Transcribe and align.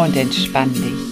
Und 0.00 0.16
entspann 0.16 0.72
dich. 0.72 1.10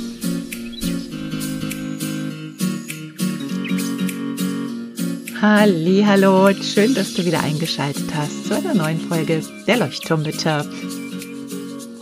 Hallo, 5.42 6.51
schön, 6.62 6.95
dass 6.95 7.12
du 7.12 7.27
wieder 7.27 7.42
eingeschaltet 7.42 8.14
hast 8.14 8.47
zu 8.47 8.56
einer 8.56 8.73
neuen 8.74 8.98
Folge 8.98 9.42
der 9.66 9.77
Leuchtturmbitte. 9.77 10.69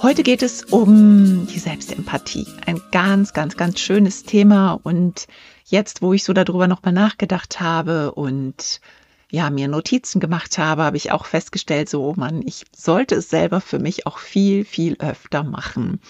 Heute 0.00 0.22
geht 0.22 0.42
es 0.42 0.62
um 0.62 1.48
die 1.48 1.58
Selbstempathie. 1.58 2.46
Ein 2.66 2.80
ganz, 2.92 3.32
ganz, 3.32 3.56
ganz 3.56 3.80
schönes 3.80 4.22
Thema 4.22 4.78
und 4.80 5.26
jetzt, 5.64 6.02
wo 6.02 6.12
ich 6.12 6.22
so 6.22 6.34
darüber 6.34 6.68
nochmal 6.68 6.94
nachgedacht 6.94 7.58
habe 7.58 8.12
und 8.12 8.80
ja, 9.28 9.50
mir 9.50 9.66
Notizen 9.66 10.20
gemacht 10.20 10.56
habe, 10.56 10.84
habe 10.84 10.96
ich 10.96 11.10
auch 11.10 11.26
festgestellt, 11.26 11.88
so, 11.88 12.04
oh 12.04 12.14
Mann, 12.16 12.42
ich 12.46 12.64
sollte 12.74 13.16
es 13.16 13.28
selber 13.28 13.60
für 13.60 13.80
mich 13.80 14.06
auch 14.06 14.18
viel, 14.18 14.64
viel 14.64 14.98
öfter 15.00 15.42
machen. 15.42 16.00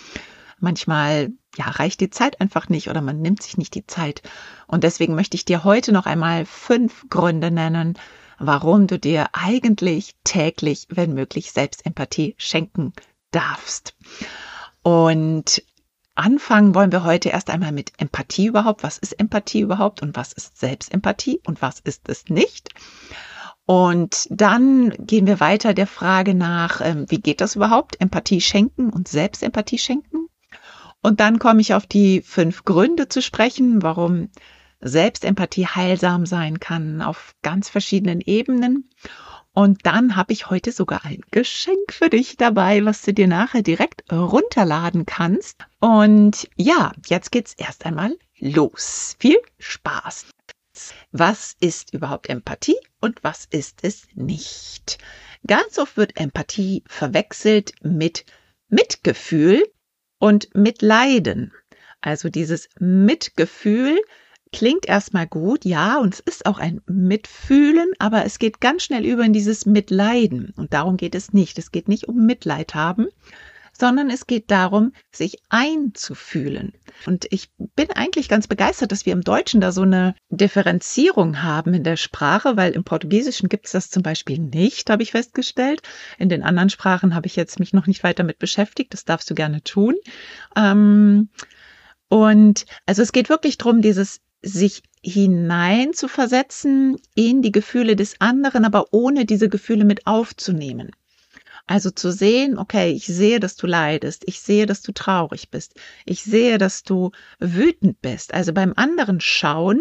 Manchmal 0.59 1.33
ja, 1.57 1.67
reicht 1.67 2.01
die 2.01 2.11
Zeit 2.11 2.41
einfach 2.41 2.69
nicht 2.69 2.89
oder 2.89 3.01
man 3.03 3.21
nimmt 3.21 3.43
sich 3.43 3.59
nicht 3.59 3.75
die 3.75 3.87
Zeit. 3.87 4.23
Und 4.67 4.85
deswegen 4.85 5.15
möchte 5.15 5.37
ich 5.37 5.45
dir 5.45 5.65
heute 5.65 5.93
noch 5.93 6.07
einmal 6.07 6.47
fünf 6.47 7.09
Gründe 7.09 7.51
nennen, 7.51 7.99
warum 8.39 8.87
du 8.87 8.99
dir 8.99 9.29
eigentlich 9.33 10.15
täglich, 10.25 10.87
wenn 10.91 11.15
möglich, 11.15 11.53
Selbstempathie 11.53 12.35
schenken 12.39 12.93
darfst. 13.31 13.95
Und 14.83 15.63
anfangen 16.15 16.75
wollen 16.75 16.93
wir 16.93 17.05
heute 17.05 17.31
erst 17.31 17.51
einmal 17.51 17.73
mit 17.73 17.93
Empathie 17.99 18.47
überhaupt. 18.47 18.83
Was 18.83 18.99
ist 18.99 19.13
Empathie 19.19 19.61
überhaupt 19.61 20.03
und 20.03 20.17
was 20.17 20.33
ist 20.33 20.59
Selbstempathie 20.59 21.41
und 21.47 21.61
was 21.63 21.81
ist 21.81 22.09
es 22.09 22.27
nicht? 22.29 22.71
Und 23.67 24.29
dann 24.31 24.91
gehen 24.91 25.27
wir 25.27 25.41
weiter 25.41 25.75
der 25.75 25.89
Frage 25.89 26.35
nach, 26.35 26.81
ähm, 26.81 27.07
wie 27.09 27.21
geht 27.21 27.41
das 27.41 27.57
überhaupt? 27.57 28.01
Empathie 28.01 28.41
schenken 28.41 28.91
und 28.91 29.09
Selbstempathie 29.09 29.79
schenken. 29.79 30.29
Und 31.03 31.21
dann 31.21 31.39
komme 31.39 31.61
ich 31.61 31.75
auf 31.75 31.87
die 31.87 32.23
fünf 32.23 32.65
Gründe 32.65 33.09
zu 33.09 33.23
sprechen, 33.23 33.83
warum 33.83 34.31
Selbstempathie 34.81 35.67
heilsam 35.67 36.27
sein 36.27 36.61
kann 36.61 37.01
auf 37.03 37.35
ganz 37.43 37.69
verschiedenen 37.69 38.21
Ebenen. 38.21 38.91
Und 39.53 39.87
dann 39.87 40.17
habe 40.17 40.35
ich 40.35 40.51
heute 40.51 40.71
sogar 40.71 41.07
ein 41.07 41.23
Geschenk 41.31 41.91
für 41.91 42.11
dich 42.11 42.37
dabei, 42.37 42.85
was 42.85 43.01
du 43.03 43.15
dir 43.15 43.27
nachher 43.27 43.63
direkt 43.63 44.05
runterladen 44.13 45.07
kannst. 45.07 45.65
Und 45.81 46.49
ja, 46.57 46.93
jetzt 47.07 47.33
geht's 47.33 47.55
erst 47.55 47.87
einmal 47.87 48.15
los. 48.39 49.17
Viel 49.19 49.39
Spaß. 49.59 50.27
Was 51.11 51.57
ist 51.59 51.95
überhaupt 51.95 52.29
Empathie 52.29 52.77
und 53.01 53.25
was 53.25 53.47
ist 53.47 53.79
es 53.81 54.07
nicht? 54.15 54.99
Ganz 55.47 55.79
oft 55.79 55.97
wird 55.97 56.19
Empathie 56.21 56.83
verwechselt 56.87 57.73
mit 57.83 58.27
Mitgefühl 58.69 59.65
und 60.19 60.55
Mitleiden. 60.55 61.53
Also 62.01 62.29
dieses 62.29 62.69
Mitgefühl 62.79 63.99
klingt 64.53 64.87
erstmal 64.87 65.27
gut, 65.27 65.65
ja, 65.65 65.99
und 65.99 66.15
es 66.15 66.21
ist 66.21 66.47
auch 66.47 66.59
ein 66.59 66.81
Mitfühlen, 66.87 67.91
aber 67.99 68.25
es 68.25 68.39
geht 68.39 68.61
ganz 68.61 68.85
schnell 68.85 69.05
über 69.05 69.25
in 69.25 69.33
dieses 69.33 69.67
Mitleiden. 69.67 70.53
Und 70.57 70.73
darum 70.73 70.97
geht 70.97 71.15
es 71.15 71.33
nicht. 71.33 71.59
Es 71.59 71.73
geht 71.73 71.89
nicht 71.89 72.09
um 72.09 72.25
Mitleid 72.25 72.75
haben, 72.75 73.09
sondern 73.79 74.11
es 74.11 74.27
geht 74.27 74.51
darum, 74.51 74.93
sich 75.13 75.39
einzufühlen. 75.49 76.73
Und 77.07 77.27
ich 77.31 77.51
bin 77.75 77.91
eigentlich 77.91 78.29
ganz 78.29 78.47
begeistert, 78.47 78.93
dass 78.93 79.07
wir 79.07 79.13
im 79.13 79.23
Deutschen 79.23 79.61
da 79.61 79.73
so 79.73 79.83
eine 79.83 80.15
Differenzierung 80.31 81.43
haben 81.43 81.75
in 81.75 81.85
der 81.85 81.97
Sprache, 81.97 82.57
weil 82.57 82.73
im 82.73 82.85
Portugiesischen 82.85 83.49
gibt 83.49 83.67
es 83.67 83.73
das 83.73 83.91
zum 83.91 84.03
Beispiel 84.03 84.39
nicht, 84.39 84.91
habe 84.91 85.03
ich 85.03 85.13
festgestellt. 85.13 85.83
In 86.19 86.29
den 86.29 86.43
anderen 86.43 86.71
Sprachen 86.71 87.15
habe 87.15 87.27
ich 87.27 87.37
jetzt 87.37 87.61
mich 87.61 87.73
noch 87.73 87.87
nicht 87.87 88.03
weiter 88.03 88.25
mit 88.25 88.39
beschäftigt. 88.39 88.93
Das 88.93 89.05
darfst 89.05 89.29
du 89.31 89.35
gerne 89.35 89.63
tun. 89.63 89.95
Ähm, 90.57 91.29
und 92.09 92.67
also 92.87 93.03
es 93.03 93.13
geht 93.13 93.29
wirklich 93.29 93.59
darum, 93.59 93.83
dieses 93.83 94.21
sich 94.43 94.83
hinein 95.03 95.93
zu 95.93 96.09
versetzen 96.09 96.97
in 97.15 97.43
die 97.43 97.53
Gefühle 97.53 97.97
des 97.97 98.21
anderen, 98.21 98.65
aber 98.65 98.87
ohne 98.93 99.25
diese 99.25 99.49
Gefühle 99.49 99.85
mit 99.85 100.07
aufzunehmen. 100.07 100.91
Also 101.67 101.91
zu 101.91 102.13
sehen, 102.13 102.59
okay, 102.59 102.93
ich 102.93 103.07
sehe, 103.07 103.41
dass 103.41 103.57
du 103.57 103.67
leidest, 103.67 104.23
ich 104.27 104.41
sehe, 104.41 104.67
dass 104.67 104.83
du 104.83 104.93
traurig 104.93 105.51
bist, 105.51 105.75
ich 106.05 106.23
sehe, 106.23 106.59
dass 106.59 106.85
du 106.85 107.11
wütend 107.41 108.01
bist. 108.01 108.33
Also 108.35 108.53
beim 108.53 108.73
anderen 108.77 109.21
schauen, 109.21 109.81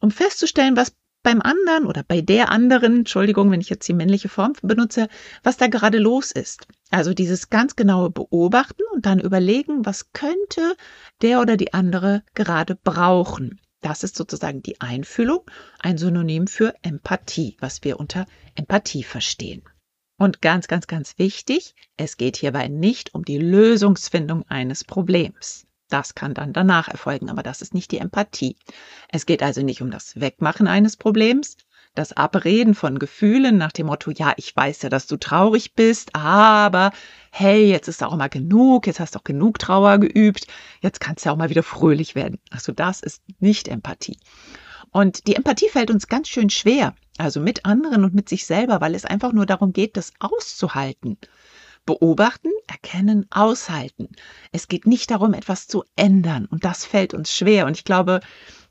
um 0.00 0.10
festzustellen, 0.10 0.76
was 0.76 0.94
beim 1.22 1.40
anderen 1.40 1.86
oder 1.86 2.02
bei 2.02 2.20
der 2.20 2.50
anderen, 2.50 2.98
Entschuldigung, 2.98 3.50
wenn 3.50 3.60
ich 3.60 3.70
jetzt 3.70 3.86
die 3.86 3.92
männliche 3.94 4.28
Form 4.28 4.54
benutze, 4.62 5.08
was 5.42 5.56
da 5.56 5.68
gerade 5.68 5.98
los 5.98 6.32
ist. 6.32 6.66
Also 6.90 7.14
dieses 7.14 7.50
ganz 7.50 7.76
genaue 7.76 8.10
Beobachten 8.10 8.82
und 8.92 9.06
dann 9.06 9.20
überlegen, 9.20 9.84
was 9.86 10.12
könnte 10.12 10.74
der 11.20 11.40
oder 11.40 11.56
die 11.56 11.74
andere 11.74 12.24
gerade 12.34 12.74
brauchen. 12.74 13.60
Das 13.82 14.04
ist 14.04 14.16
sozusagen 14.16 14.62
die 14.62 14.80
Einfühlung, 14.80 15.42
ein 15.80 15.98
Synonym 15.98 16.46
für 16.46 16.74
Empathie, 16.82 17.56
was 17.60 17.84
wir 17.84 18.00
unter 18.00 18.26
Empathie 18.54 19.02
verstehen. 19.02 19.62
Und 20.22 20.40
ganz, 20.40 20.68
ganz, 20.68 20.86
ganz 20.86 21.18
wichtig, 21.18 21.74
es 21.96 22.16
geht 22.16 22.36
hierbei 22.36 22.68
nicht 22.68 23.12
um 23.12 23.24
die 23.24 23.38
Lösungsfindung 23.38 24.44
eines 24.48 24.84
Problems. 24.84 25.66
Das 25.88 26.14
kann 26.14 26.32
dann 26.32 26.52
danach 26.52 26.86
erfolgen, 26.86 27.28
aber 27.28 27.42
das 27.42 27.60
ist 27.60 27.74
nicht 27.74 27.90
die 27.90 27.98
Empathie. 27.98 28.56
Es 29.08 29.26
geht 29.26 29.42
also 29.42 29.62
nicht 29.62 29.82
um 29.82 29.90
das 29.90 30.20
Wegmachen 30.20 30.68
eines 30.68 30.96
Problems, 30.96 31.56
das 31.96 32.12
Abreden 32.12 32.76
von 32.76 33.00
Gefühlen 33.00 33.58
nach 33.58 33.72
dem 33.72 33.86
Motto, 33.86 34.12
ja, 34.12 34.32
ich 34.36 34.54
weiß 34.54 34.82
ja, 34.82 34.88
dass 34.88 35.08
du 35.08 35.16
traurig 35.16 35.74
bist, 35.74 36.14
aber 36.14 36.92
hey, 37.32 37.68
jetzt 37.68 37.88
ist 37.88 38.04
auch 38.04 38.14
mal 38.14 38.28
genug, 38.28 38.86
jetzt 38.86 39.00
hast 39.00 39.16
du 39.16 39.18
auch 39.18 39.24
genug 39.24 39.58
Trauer 39.58 39.98
geübt, 39.98 40.46
jetzt 40.82 41.00
kannst 41.00 41.26
du 41.26 41.30
auch 41.30 41.36
mal 41.36 41.50
wieder 41.50 41.64
fröhlich 41.64 42.14
werden. 42.14 42.38
Also 42.48 42.70
das 42.70 43.00
ist 43.00 43.24
nicht 43.40 43.66
Empathie. 43.66 44.18
Und 44.92 45.26
die 45.26 45.34
Empathie 45.34 45.68
fällt 45.68 45.90
uns 45.90 46.06
ganz 46.06 46.28
schön 46.28 46.48
schwer, 46.48 46.94
also 47.22 47.40
mit 47.40 47.64
anderen 47.64 48.04
und 48.04 48.14
mit 48.14 48.28
sich 48.28 48.46
selber, 48.46 48.80
weil 48.80 48.94
es 48.94 49.04
einfach 49.04 49.32
nur 49.32 49.46
darum 49.46 49.72
geht, 49.72 49.96
das 49.96 50.12
auszuhalten. 50.18 51.18
Beobachten, 51.86 52.50
erkennen, 52.68 53.26
aushalten. 53.30 54.08
Es 54.52 54.68
geht 54.68 54.86
nicht 54.86 55.10
darum, 55.10 55.34
etwas 55.34 55.66
zu 55.66 55.84
ändern 55.96 56.46
und 56.46 56.64
das 56.64 56.84
fällt 56.84 57.12
uns 57.12 57.34
schwer. 57.34 57.66
Und 57.66 57.76
ich 57.76 57.84
glaube, 57.84 58.20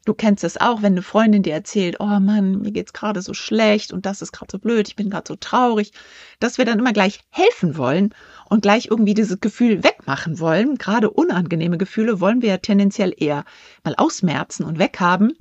du 0.06 0.14
kennst 0.14 0.44
es 0.44 0.60
auch, 0.60 0.82
wenn 0.82 0.94
eine 0.94 1.02
Freundin 1.02 1.44
dir 1.44 1.54
erzählt, 1.54 1.98
oh 2.00 2.06
Mann, 2.06 2.62
mir 2.62 2.72
geht's 2.72 2.94
gerade 2.94 3.22
so 3.22 3.34
schlecht 3.34 3.92
und 3.92 4.06
das 4.06 4.22
ist 4.22 4.32
gerade 4.32 4.52
so 4.52 4.60
blöd, 4.60 4.88
ich 4.88 4.96
bin 4.96 5.10
gerade 5.10 5.28
so 5.28 5.36
traurig, 5.36 5.92
dass 6.40 6.58
wir 6.58 6.66
dann 6.66 6.80
immer 6.80 6.94
gleich 6.94 7.20
helfen 7.30 7.78
wollen 7.78 8.14
und 8.50 8.62
gleich 8.62 8.88
irgendwie 8.88 9.14
dieses 9.14 9.40
Gefühl 9.42 9.84
wegmachen 9.84 10.40
wollen. 10.40 10.78
Gerade 10.78 11.10
unangenehme 11.10 11.78
Gefühle 11.78 12.20
wollen 12.20 12.42
wir 12.42 12.50
ja 12.50 12.58
tendenziell 12.58 13.14
eher 13.16 13.44
mal 13.84 13.96
ausmerzen 13.96 14.64
und 14.64 14.80
weghaben. 14.80 15.38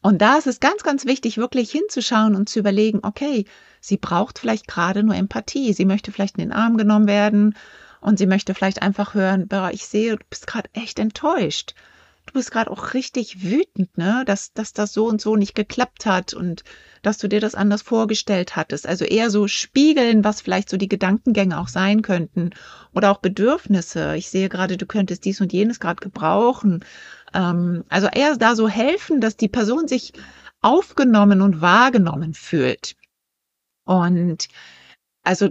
Und 0.00 0.22
da 0.22 0.36
ist 0.36 0.46
es 0.46 0.60
ganz, 0.60 0.82
ganz 0.82 1.06
wichtig, 1.06 1.38
wirklich 1.38 1.70
hinzuschauen 1.70 2.34
und 2.36 2.48
zu 2.48 2.60
überlegen, 2.60 3.00
okay, 3.02 3.44
sie 3.80 3.96
braucht 3.96 4.38
vielleicht 4.38 4.68
gerade 4.68 5.02
nur 5.02 5.16
Empathie. 5.16 5.72
Sie 5.72 5.84
möchte 5.84 6.12
vielleicht 6.12 6.38
in 6.38 6.44
den 6.44 6.52
Arm 6.52 6.76
genommen 6.76 7.08
werden 7.08 7.56
und 8.00 8.18
sie 8.18 8.26
möchte 8.26 8.54
vielleicht 8.54 8.82
einfach 8.82 9.14
hören, 9.14 9.48
boah, 9.48 9.70
ich 9.72 9.86
sehe, 9.86 10.16
du 10.16 10.24
bist 10.30 10.46
gerade 10.46 10.70
echt 10.72 10.98
enttäuscht. 10.98 11.74
Du 12.26 12.34
bist 12.34 12.50
gerade 12.50 12.70
auch 12.70 12.92
richtig 12.92 13.42
wütend, 13.42 13.96
ne, 13.96 14.22
dass, 14.26 14.52
dass 14.52 14.74
das 14.74 14.92
so 14.92 15.06
und 15.06 15.18
so 15.18 15.34
nicht 15.34 15.54
geklappt 15.54 16.04
hat 16.04 16.34
und 16.34 16.62
dass 17.00 17.16
du 17.16 17.26
dir 17.26 17.40
das 17.40 17.54
anders 17.54 17.80
vorgestellt 17.80 18.54
hattest. 18.54 18.86
Also 18.86 19.06
eher 19.06 19.30
so 19.30 19.48
spiegeln, 19.48 20.24
was 20.24 20.42
vielleicht 20.42 20.68
so 20.68 20.76
die 20.76 20.90
Gedankengänge 20.90 21.58
auch 21.58 21.68
sein 21.68 22.02
könnten 22.02 22.50
oder 22.94 23.10
auch 23.10 23.18
Bedürfnisse. 23.18 24.14
Ich 24.16 24.28
sehe 24.28 24.50
gerade, 24.50 24.76
du 24.76 24.84
könntest 24.84 25.24
dies 25.24 25.40
und 25.40 25.54
jenes 25.54 25.80
gerade 25.80 26.00
gebrauchen 26.00 26.84
ähm, 27.34 27.84
also 27.88 28.08
eher 28.08 28.36
da 28.36 28.54
so 28.54 28.68
helfen, 28.68 29.20
dass 29.20 29.36
die 29.36 29.48
Person 29.48 29.88
sich 29.88 30.12
aufgenommen 30.60 31.40
und 31.40 31.60
wahrgenommen 31.60 32.34
fühlt. 32.34 32.96
Und 33.84 34.48
also 35.22 35.50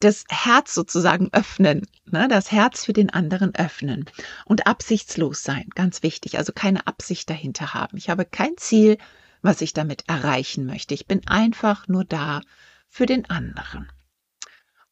das 0.00 0.24
Herz 0.28 0.74
sozusagen 0.74 1.28
öffnen, 1.32 1.86
ne, 2.04 2.26
das 2.28 2.50
Herz 2.50 2.84
für 2.84 2.92
den 2.92 3.10
anderen 3.10 3.54
öffnen 3.54 4.06
und 4.44 4.66
absichtslos 4.66 5.42
sein, 5.42 5.68
ganz 5.74 6.02
wichtig, 6.02 6.38
also 6.38 6.52
keine 6.52 6.86
Absicht 6.86 7.30
dahinter 7.30 7.72
haben. 7.72 7.96
Ich 7.96 8.10
habe 8.10 8.24
kein 8.24 8.56
Ziel, 8.56 8.98
was 9.42 9.60
ich 9.60 9.72
damit 9.72 10.08
erreichen 10.08 10.66
möchte. 10.66 10.94
Ich 10.94 11.06
bin 11.06 11.26
einfach 11.28 11.86
nur 11.86 12.04
da 12.04 12.40
für 12.88 13.06
den 13.06 13.30
anderen. 13.30 13.90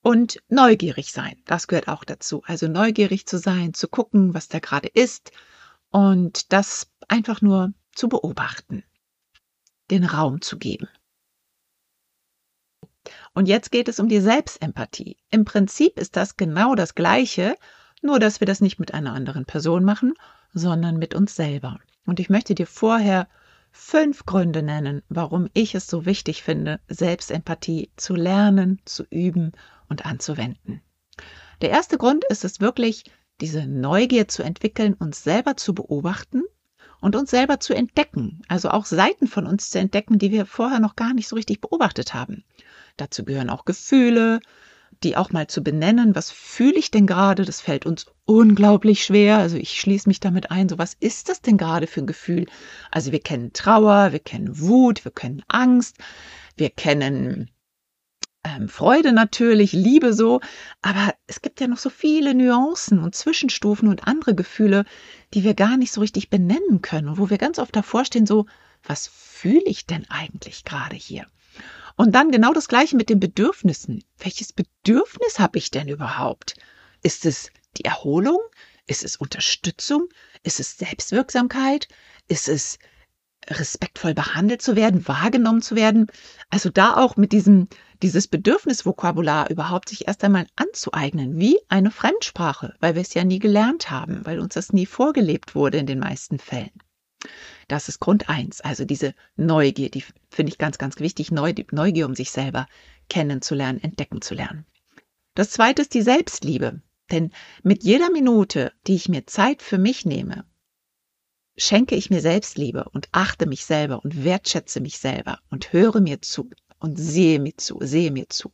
Und 0.03 0.41
neugierig 0.49 1.13
sein, 1.13 1.37
das 1.45 1.67
gehört 1.67 1.89
auch 1.89 2.05
dazu. 2.05 2.43
Also 2.47 2.69
neugierig 2.69 3.27
zu 3.27 3.39
sein, 3.39 3.75
zu 3.75 3.89
gucken, 3.89 4.33
was 4.33 4.49
da 4.49 4.61
gerade 4.61 4.89
ist 4.89 5.33
und 5.91 6.53
das 6.53 6.91
einfach 7.09 7.41
nur 7.41 7.73
zu 7.93 8.09
beobachten, 8.09 8.85
den 9.91 10.05
Raum 10.05 10.41
zu 10.41 10.59
geben. 10.59 10.89
Und 13.35 13.47
jetzt 13.47 13.73
geht 13.73 13.89
es 13.89 14.01
um 14.01 14.09
die 14.09 14.21
Selbstempathie. 14.21 15.17
Im 15.31 15.45
Prinzip 15.45 15.99
ist 15.99 16.17
das 16.17 16.37
genau 16.37 16.75
das 16.75 16.95
Gleiche, 16.95 17.57
nur 18.03 18.19
dass 18.19 18.41
wir 18.41 18.47
das 18.47 18.61
nicht 18.61 18.79
mit 18.79 18.95
einer 18.95 19.13
anderen 19.13 19.45
Person 19.45 19.85
machen, 19.85 20.15
sondern 20.53 20.99
mit 20.99 21.15
uns 21.15 21.35
selber. 21.35 21.79
Und 22.07 22.21
ich 22.21 22.31
möchte 22.31 22.55
dir 22.55 22.67
vorher 22.67 23.29
fünf 23.73 24.27
Gründe 24.27 24.63
nennen, 24.63 25.03
warum 25.09 25.49
ich 25.55 25.75
es 25.75 25.87
so 25.87 26.07
wichtig 26.07 26.43
finde, 26.43 26.81
Selbstempathie 26.89 27.91
zu 27.97 28.15
lernen, 28.15 28.81
zu 28.85 29.05
üben 29.11 29.53
und 29.89 30.07
anzuwenden. 30.07 30.83
Der 31.61 31.71
erste 31.71 31.99
Grund 31.99 32.25
ist 32.25 32.45
es 32.45 32.61
wirklich, 32.61 33.05
diese 33.41 33.67
Neugier 33.67 34.29
zu 34.29 34.43
entwickeln, 34.43 34.95
uns 34.95 35.23
selber 35.25 35.57
zu 35.57 35.75
beobachten 35.75 36.43
und 37.01 37.17
uns 37.17 37.31
selber 37.31 37.61
zu 37.61 37.75
entdecken, 37.75 38.43
also 38.49 38.71
auch 38.71 38.85
Seiten 38.85 39.27
von 39.27 39.47
uns 39.47 39.71
zu 39.71 39.79
entdecken, 39.79 40.19
die 40.19 40.31
wir 40.31 40.47
vorher 40.47 40.81
noch 40.81 40.97
gar 40.97 41.15
nicht 41.15 41.29
so 41.29 41.37
richtig 41.37 41.61
beobachtet 41.61 42.15
haben. 42.15 42.45
Dazu 42.97 43.25
gehören 43.25 43.51
auch 43.51 43.65
Gefühle, 43.65 44.41
die 45.03 45.17
auch 45.17 45.31
mal 45.31 45.47
zu 45.47 45.63
benennen, 45.63 46.15
was 46.15 46.31
fühle 46.31 46.75
ich 46.79 46.91
denn 46.91 47.07
gerade? 47.07 47.45
Das 47.45 47.61
fällt 47.61 47.87
uns 47.87 48.07
unglaublich 48.27 49.05
schwer. 49.05 49.39
Also 49.39 49.57
ich 49.57 49.81
schließe 49.81 50.09
mich 50.09 50.21
damit 50.21 50.51
ein, 50.51 50.69
so 50.69 50.79
was 50.79 50.95
ist 51.01 51.29
das 51.31 51.41
denn 51.41 51.57
gerade 51.57 51.87
für 51.87 52.01
ein 52.01 52.07
Gefühl? 52.07 52.47
Also 52.91 53.13
wir 53.13 53.21
kennen 53.21 53.53
Trauer, 53.55 54.13
wir 54.13 54.19
kennen 54.19 54.61
Wut, 54.61 55.05
wir 55.05 55.13
kennen 55.13 55.43
Angst, 55.49 55.97
wir 56.57 56.69
kennen 56.69 57.51
ähm, 58.45 58.69
Freude 58.69 59.13
natürlich, 59.13 59.73
Liebe 59.73 60.13
so, 60.15 60.41
aber 60.83 61.15
es 61.27 61.43
gibt 61.43 61.61
ja 61.61 61.67
noch 61.67 61.79
so 61.79 61.91
viele 61.91 62.35
Nuancen 62.35 62.99
und 62.99 63.15
Zwischenstufen 63.15 63.89
und 63.89 64.07
andere 64.07 64.35
Gefühle, 64.35 64.85
die 65.35 65.45
wir 65.45 65.55
gar 65.55 65.77
nicht 65.77 65.93
so 65.93 66.01
richtig 66.01 66.31
benennen 66.31 66.83
können 66.83 67.09
und 67.09 67.19
wo 67.19 67.31
wir 67.31 67.39
ganz 67.39 67.59
oft 67.59 67.75
davor 67.77 68.05
stehen, 68.05 68.27
so, 68.27 68.47
was 68.83 69.09
fühle 69.09 69.63
ich 69.65 69.87
denn 69.87 70.09
eigentlich 70.09 70.65
gerade 70.65 70.97
hier? 70.97 71.27
Und 71.97 72.15
dann 72.15 72.31
genau 72.31 72.55
das 72.55 72.69
gleiche 72.69 72.97
mit 72.97 73.11
den 73.11 73.21
Bedürfnissen. 73.21 74.05
Welches 74.19 74.53
Bedürfnis 74.53 75.39
habe 75.39 75.59
ich 75.59 75.71
denn 75.71 75.89
überhaupt? 75.89 76.55
Ist 77.03 77.27
es 77.27 77.51
die 77.77 77.85
Erholung? 77.85 78.39
Ist 78.87 79.05
es 79.05 79.17
Unterstützung? 79.17 80.09
Ist 80.43 80.61
es 80.61 80.79
Selbstwirksamkeit? 80.79 81.89
Ist 82.27 82.49
es 82.49 82.79
respektvoll 83.49 84.15
behandelt 84.15 84.63
zu 84.63 84.77
werden, 84.77 85.07
wahrgenommen 85.07 85.63
zu 85.63 85.77
werden? 85.77 86.09
Also 86.51 86.71
da 86.71 86.97
auch 86.97 87.17
mit 87.17 87.33
diesem, 87.33 87.69
dieses 88.03 88.29
Bedürfnisvokabular 88.29 89.51
überhaupt 89.51 89.89
sich 89.89 90.07
erst 90.09 90.25
einmal 90.25 90.47
anzueignen, 90.57 91.39
wie 91.39 91.59
eine 91.69 91.91
Fremdsprache, 91.91 92.75
weil 92.81 92.95
wir 92.95 93.03
es 93.03 93.15
ja 93.15 93.25
nie 93.25 93.39
gelernt 93.39 93.91
haben, 93.91 94.25
weil 94.25 94.41
uns 94.41 94.55
das 94.55 94.73
nie 94.73 94.87
vorgelebt 94.87 95.55
wurde 95.55 95.79
in 95.79 95.87
den 95.87 95.99
meisten 95.99 96.39
Fällen. 96.39 96.71
Das 97.69 97.89
ist 97.89 98.01
Grund 98.01 98.29
eins. 98.29 98.61
Also 98.61 98.85
diese 98.85 99.15
Neugier, 99.37 99.91
die 99.91 100.05
finde 100.31 100.51
ich 100.51 100.59
ganz, 100.59 100.79
ganz 100.79 100.99
wichtig. 100.99 101.31
Neugier, 101.31 102.07
um 102.07 102.15
sich 102.15 102.31
selber 102.31 102.67
kennenzulernen, 103.09 103.81
entdecken 103.81 104.23
zu 104.23 104.35
lernen. 104.35 104.67
Das 105.35 105.51
zweite 105.51 105.83
ist 105.83 105.95
die 105.95 106.03
Selbstliebe. 106.03 106.81
Denn 107.11 107.33
mit 107.63 107.83
jeder 107.83 108.11
Minute, 108.11 108.73
die 108.87 108.95
ich 108.95 109.09
mir 109.09 109.27
Zeit 109.27 109.63
für 109.63 109.79
mich 109.79 110.07
nehme, 110.07 110.45
schenke 111.61 111.95
ich 111.95 112.11
mir 112.11 112.21
Selbstliebe 112.21 112.89
und 112.93 113.09
achte 113.13 113.47
mich 113.47 113.65
selber 113.65 114.03
und 114.03 114.25
wertschätze 114.25 114.81
mich 114.81 114.99
selber 114.99 115.41
und 115.51 115.73
höre 115.73 116.01
mir 116.01 116.23
zu 116.23 116.51
und 116.79 116.97
sehe 116.97 117.39
mir 117.39 117.57
zu, 117.57 117.79
sehe 117.83 118.11
mir 118.11 118.29
zu. 118.29 118.53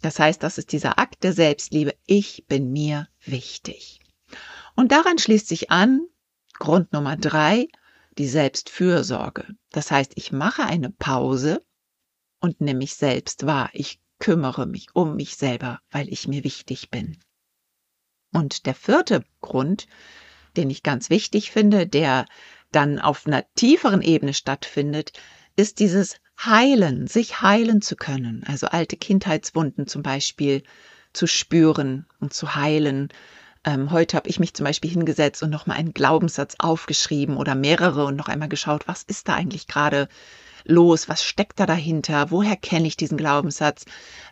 Das 0.00 0.20
heißt, 0.20 0.42
das 0.42 0.58
ist 0.58 0.70
dieser 0.72 0.98
Akt 0.98 1.24
der 1.24 1.32
Selbstliebe. 1.32 1.94
Ich 2.06 2.46
bin 2.46 2.72
mir 2.72 3.08
wichtig. 3.24 4.00
Und 4.76 4.92
daran 4.92 5.18
schließt 5.18 5.48
sich 5.48 5.70
an, 5.72 6.06
Grund 6.54 6.92
Nummer 6.92 7.16
drei, 7.16 7.66
die 8.16 8.28
Selbstfürsorge. 8.28 9.46
Das 9.70 9.90
heißt, 9.90 10.12
ich 10.14 10.30
mache 10.30 10.62
eine 10.62 10.90
Pause 10.90 11.64
und 12.40 12.60
nehme 12.60 12.78
mich 12.78 12.94
selbst 12.94 13.46
wahr. 13.46 13.70
Ich 13.72 14.00
kümmere 14.20 14.66
mich 14.66 14.94
um 14.94 15.16
mich 15.16 15.36
selber, 15.36 15.80
weil 15.90 16.08
ich 16.08 16.28
mir 16.28 16.44
wichtig 16.44 16.90
bin. 16.90 17.18
Und 18.32 18.66
der 18.66 18.74
vierte 18.74 19.24
Grund, 19.40 19.88
den 20.58 20.70
ich 20.70 20.82
ganz 20.82 21.08
wichtig 21.08 21.50
finde, 21.50 21.86
der 21.86 22.26
dann 22.72 22.98
auf 22.98 23.26
einer 23.26 23.44
tieferen 23.54 24.02
Ebene 24.02 24.34
stattfindet, 24.34 25.12
ist 25.56 25.78
dieses 25.78 26.16
Heilen, 26.44 27.06
sich 27.06 27.40
heilen 27.40 27.80
zu 27.80 27.96
können. 27.96 28.44
Also 28.46 28.66
alte 28.66 28.96
Kindheitswunden 28.96 29.86
zum 29.86 30.02
Beispiel 30.02 30.62
zu 31.12 31.26
spüren 31.26 32.06
und 32.20 32.34
zu 32.34 32.54
heilen, 32.54 33.08
ähm, 33.64 33.90
heute 33.90 34.16
habe 34.16 34.28
ich 34.28 34.38
mich 34.38 34.54
zum 34.54 34.64
Beispiel 34.64 34.90
hingesetzt 34.90 35.42
und 35.42 35.50
nochmal 35.50 35.78
einen 35.78 35.92
Glaubenssatz 35.92 36.54
aufgeschrieben 36.58 37.36
oder 37.36 37.54
mehrere 37.54 38.04
und 38.04 38.16
noch 38.16 38.28
einmal 38.28 38.48
geschaut, 38.48 38.86
was 38.86 39.02
ist 39.02 39.28
da 39.28 39.34
eigentlich 39.34 39.66
gerade 39.66 40.08
los? 40.68 41.08
Was 41.08 41.24
steckt 41.24 41.58
da 41.58 41.66
dahinter? 41.66 42.30
Woher 42.30 42.56
kenne 42.56 42.86
ich 42.86 42.96
diesen 42.96 43.18
Glaubenssatz? 43.18 43.84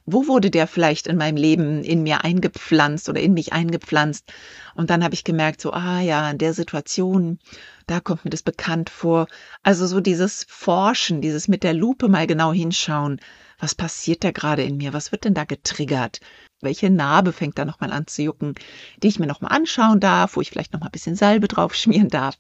Wo 0.05 0.29
wurde 0.29 0.51
der 0.51 0.67
vielleicht 0.67 1.07
in 1.07 1.17
meinem 1.17 1.37
Leben 1.37 1.83
in 1.83 2.03
mir 2.03 2.23
eingepflanzt 2.23 3.09
oder 3.09 3.21
in 3.21 3.35
mich 3.35 3.53
eingepflanzt? 3.53 4.33
Und 4.75 4.91
dann 4.91 5.03
habe 5.03 5.15
ich 5.15 5.25
gemerkt, 5.25 5.61
so, 5.61 5.73
ah 5.73 6.01
ja, 6.01 6.31
in 6.31 6.39
der 6.39 6.55
Situation, 6.55 7.39
da 7.87 8.01
kommt 8.01 8.25
mir 8.25 8.31
das 8.31 8.43
bekannt 8.43 8.91
vor. 8.91 9.27
Also 9.63 9.87
so 9.87 10.01
dieses 10.01 10.47
Forschen, 10.49 11.21
dieses 11.21 11.49
mit 11.49 11.63
der 11.65 11.75
Lupe 11.75 12.09
mal 12.09 12.27
genau 12.27 12.53
hinschauen. 12.53 13.21
Was 13.59 13.75
passiert 13.75 14.23
da 14.23 14.31
gerade 14.31 14.63
in 14.63 14.77
mir? 14.77 14.93
Was 14.93 15.13
wird 15.13 15.25
denn 15.25 15.35
da 15.35 15.45
getriggert? 15.45 16.21
welche 16.61 16.91
Narbe 16.91 17.33
fängt 17.33 17.59
da 17.59 17.65
nochmal 17.65 17.93
an 17.93 18.07
zu 18.07 18.23
jucken, 18.23 18.55
die 19.03 19.09
ich 19.09 19.19
mir 19.19 19.27
nochmal 19.27 19.53
anschauen 19.53 20.01
darf, 20.01 20.37
wo 20.37 20.41
ich 20.41 20.51
vielleicht 20.51 20.73
nochmal 20.73 20.89
ein 20.89 20.93
bisschen 20.93 21.17
Salbe 21.17 21.49
drauf 21.49 21.75
schmieren 21.75 22.09
darf, 22.09 22.37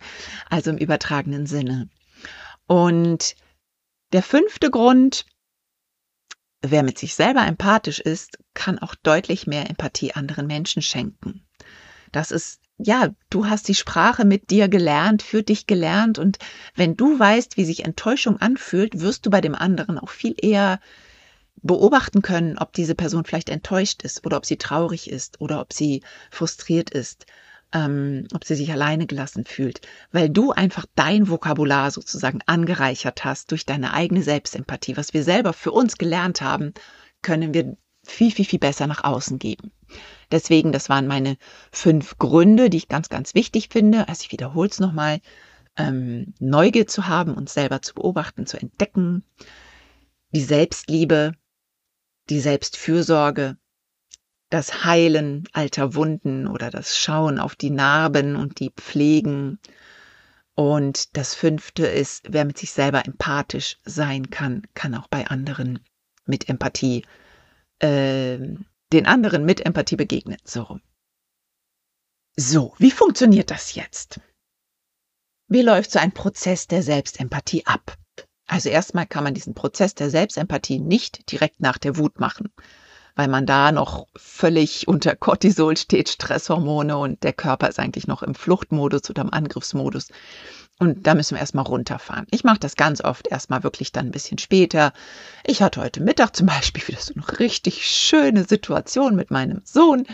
also 0.49 0.71
im 0.71 0.79
übertragenen 0.79 1.47
Sinne. 1.47 1.89
Und 2.67 3.37
der 4.13 4.23
fünfte 4.23 4.71
Grund, 4.71 5.27
wer 6.63 6.83
mit 6.83 6.99
sich 6.99 7.15
selber 7.15 7.47
empathisch 7.47 8.01
ist, 8.01 8.39
kann 8.55 8.79
auch 8.79 8.95
deutlich 8.95 9.47
mehr 9.47 9.69
Empathie 9.69 10.13
anderen 10.13 10.47
Menschen 10.47 10.83
schenken. 10.83 11.47
Das 12.13 12.31
ist 12.31 12.61
ja, 12.79 13.09
du 13.31 13.47
hast 13.47 13.69
die 13.69 13.75
Sprache 13.75 14.25
mit 14.25 14.51
dir 14.51 14.69
gelernt, 14.69 15.23
für 15.23 15.43
dich 15.43 15.67
gelernt 15.67 16.19
und 16.19 16.39
wenn 16.75 16.95
du 16.97 17.19
weißt, 17.19 17.57
wie 17.57 17.65
sich 17.65 17.85
Enttäuschung 17.85 18.37
anfühlt, 18.37 19.01
wirst 19.01 19.25
du 19.25 19.31
bei 19.31 19.41
dem 19.41 19.55
anderen 19.55 19.99
auch 19.99 20.11
viel 20.11 20.35
eher 20.37 20.79
beobachten 21.63 22.21
können, 22.21 22.59
ob 22.59 22.75
diese 22.75 22.95
Person 22.95 23.25
vielleicht 23.25 23.49
enttäuscht 23.49 24.03
ist 24.03 24.27
oder 24.27 24.37
ob 24.37 24.45
sie 24.45 24.59
traurig 24.59 25.11
ist 25.11 25.41
oder 25.41 25.61
ob 25.61 25.73
sie 25.73 26.03
frustriert 26.31 26.91
ist, 26.91 27.25
ähm, 27.77 28.27
ob 28.33 28.45
sie 28.45 28.55
sich 28.55 28.73
alleine 28.73 29.07
gelassen 29.07 29.45
fühlt, 29.45 29.83
weil 30.11 30.31
du 30.31 30.51
einfach 30.51 30.87
dein 30.95 31.29
Vokabular 31.29 31.91
sozusagen 31.91 32.41
angereichert 32.47 33.25
hast 33.25 33.51
durch 33.51 33.67
deine 33.67 33.93
eigene 33.93 34.23
Selbstempathie. 34.23 34.97
Was 34.97 35.13
wir 35.13 35.23
selber 35.23 35.53
für 35.53 35.73
uns 35.73 35.99
gelernt 35.99 36.41
haben, 36.41 36.73
können 37.21 37.53
wir 37.53 37.77
viel, 38.03 38.31
viel, 38.31 38.47
viel 38.47 38.59
besser 38.61 38.87
nach 38.87 39.05
außen 39.05 39.39
geben. 39.39 39.73
Deswegen, 40.31 40.73
das 40.73 40.89
waren 40.89 41.07
meine 41.07 41.37
fünf 41.71 42.17
Gründe, 42.19 42.71
die 42.71 42.79
ich 42.79 42.89
ganz, 42.89 43.11
ganz 43.11 43.35
wichtig 43.35 43.69
finde. 43.71 44.09
Also 44.09 44.23
ich 44.23 44.33
wiederhole 44.33 44.71
es 44.71 44.81
nochmal. 44.81 45.21
Ähm, 45.79 46.33
Neugier 46.39 46.87
zu 46.87 47.07
haben, 47.07 47.35
uns 47.35 47.53
selber 47.53 47.83
zu 47.83 47.93
beobachten, 47.93 48.47
zu 48.47 48.57
entdecken, 48.59 49.25
die 50.31 50.41
Selbstliebe, 50.41 51.33
die 52.31 52.41
Selbstfürsorge, 52.41 53.59
das 54.51 54.85
Heilen 54.85 55.49
alter 55.53 55.95
Wunden 55.95 56.47
oder 56.47 56.71
das 56.71 56.97
Schauen 56.97 57.39
auf 57.39 57.57
die 57.57 57.71
Narben 57.71 58.37
und 58.37 58.61
die 58.61 58.71
Pflegen. 58.71 59.59
Und 60.55 61.17
das 61.17 61.35
fünfte 61.35 61.87
ist, 61.87 62.27
wer 62.31 62.45
mit 62.45 62.57
sich 62.57 62.73
selber 62.73 63.05
empathisch 63.05 63.79
sein 63.85 64.31
kann, 64.31 64.67
kann 64.75 64.95
auch 64.95 65.09
bei 65.09 65.27
anderen 65.27 65.81
mit 66.25 66.49
Empathie, 66.49 67.05
äh, 67.81 68.39
den 68.93 69.07
anderen 69.07 69.45
mit 69.45 69.61
Empathie 69.61 69.97
begegnen. 69.97 70.39
So. 70.45 70.79
So, 72.37 72.75
wie 72.79 72.91
funktioniert 72.91 73.51
das 73.51 73.75
jetzt? 73.75 74.21
Wie 75.49 75.63
läuft 75.63 75.91
so 75.91 75.99
ein 75.99 76.13
Prozess 76.13 76.67
der 76.67 76.83
Selbstempathie 76.83 77.67
ab? 77.67 77.97
Also 78.47 78.69
erstmal 78.69 79.07
kann 79.07 79.25
man 79.25 79.35
diesen 79.35 79.55
Prozess 79.55 79.95
der 79.95 80.11
Selbstempathie 80.11 80.79
nicht 80.79 81.31
direkt 81.31 81.61
nach 81.61 81.79
der 81.79 81.97
Wut 81.97 82.21
machen, 82.21 82.53
weil 83.17 83.29
man 83.29 83.47
da 83.47 83.73
noch 83.73 84.07
völlig 84.15 84.87
unter 84.87 85.17
Cortisol 85.17 85.77
steht, 85.77 86.11
Stresshormone 86.11 86.97
und 86.97 87.25
der 87.25 87.33
Körper 87.33 87.69
ist 87.69 87.81
eigentlich 87.81 88.07
noch 88.07 88.23
im 88.23 88.35
Fluchtmodus 88.35 89.11
oder 89.11 89.23
im 89.23 89.33
Angriffsmodus. 89.33 90.09
Und 90.79 91.07
da 91.07 91.15
müssen 91.15 91.35
wir 91.35 91.41
erstmal 91.41 91.65
runterfahren. 91.65 92.27
Ich 92.31 92.45
mache 92.45 92.59
das 92.61 92.77
ganz 92.77 93.01
oft 93.03 93.27
erstmal 93.29 93.63
wirklich 93.63 93.93
dann 93.93 94.07
ein 94.07 94.13
bisschen 94.13 94.37
später. 94.37 94.93
Ich 95.45 95.63
hatte 95.63 95.81
heute 95.81 96.03
Mittag 96.03 96.37
zum 96.37 96.47
Beispiel 96.47 96.87
wieder 96.87 97.01
so 97.01 97.15
eine 97.15 97.41
richtig 97.41 97.87
schöne 97.87 98.45
Situation 98.45 99.17
mit 99.17 99.31
meinem 99.31 99.63
Sohn 99.65 100.07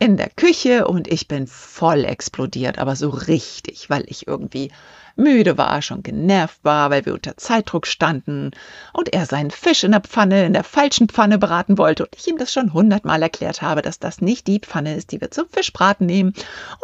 in 0.00 0.16
der 0.16 0.30
Küche 0.30 0.88
und 0.88 1.06
ich 1.06 1.28
bin 1.28 1.46
voll 1.46 2.04
explodiert, 2.04 2.78
aber 2.78 2.96
so 2.96 3.08
richtig, 3.10 3.88
weil 3.88 4.02
ich 4.08 4.26
irgendwie 4.26 4.72
müde 5.16 5.58
war, 5.58 5.82
schon 5.82 6.02
genervt 6.02 6.58
war, 6.62 6.90
weil 6.90 7.06
wir 7.06 7.14
unter 7.14 7.36
Zeitdruck 7.36 7.86
standen 7.86 8.50
und 8.92 9.12
er 9.12 9.26
seinen 9.26 9.50
Fisch 9.50 9.84
in 9.84 9.92
der 9.92 10.00
Pfanne, 10.00 10.46
in 10.46 10.52
der 10.52 10.64
falschen 10.64 11.08
Pfanne 11.08 11.38
braten 11.38 11.78
wollte 11.78 12.04
und 12.04 12.14
ich 12.16 12.26
ihm 12.28 12.38
das 12.38 12.52
schon 12.52 12.72
hundertmal 12.72 13.22
erklärt 13.22 13.62
habe, 13.62 13.82
dass 13.82 13.98
das 13.98 14.20
nicht 14.20 14.46
die 14.46 14.60
Pfanne 14.60 14.94
ist, 14.94 15.12
die 15.12 15.20
wir 15.20 15.30
zum 15.30 15.48
Fischbraten 15.48 16.06
nehmen 16.06 16.32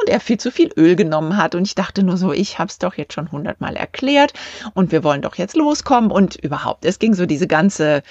und 0.00 0.08
er 0.08 0.20
viel 0.20 0.38
zu 0.38 0.50
viel 0.50 0.70
Öl 0.76 0.96
genommen 0.96 1.36
hat 1.36 1.54
und 1.54 1.66
ich 1.66 1.74
dachte 1.74 2.02
nur 2.02 2.16
so, 2.16 2.32
ich 2.32 2.58
hab's 2.58 2.78
doch 2.78 2.94
jetzt 2.94 3.14
schon 3.14 3.32
hundertmal 3.32 3.76
erklärt 3.76 4.32
und 4.74 4.92
wir 4.92 5.04
wollen 5.04 5.22
doch 5.22 5.36
jetzt 5.36 5.56
loskommen 5.56 6.10
und 6.10 6.36
überhaupt, 6.36 6.84
es 6.84 6.98
ging 6.98 7.14
so 7.14 7.26
diese 7.26 7.46
ganze 7.46 8.02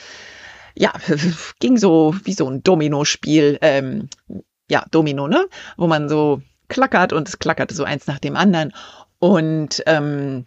ja, 0.77 0.93
ging 1.59 1.77
so 1.77 2.15
wie 2.24 2.33
so 2.33 2.47
ein 2.50 2.63
Domino-Spiel, 2.63 3.57
ähm, 3.62 4.09
ja, 4.69 4.86
Domino, 4.91 5.27
ne? 5.27 5.47
Wo 5.75 5.88
man 5.88 6.09
so 6.09 6.41
klackert 6.67 7.13
und 7.13 7.27
es 7.27 7.39
klackerte 7.39 7.74
so 7.74 7.83
eins 7.83 8.07
nach 8.07 8.19
dem 8.19 8.36
anderen. 8.36 8.74
Und, 9.19 9.83
ähm, 9.86 10.45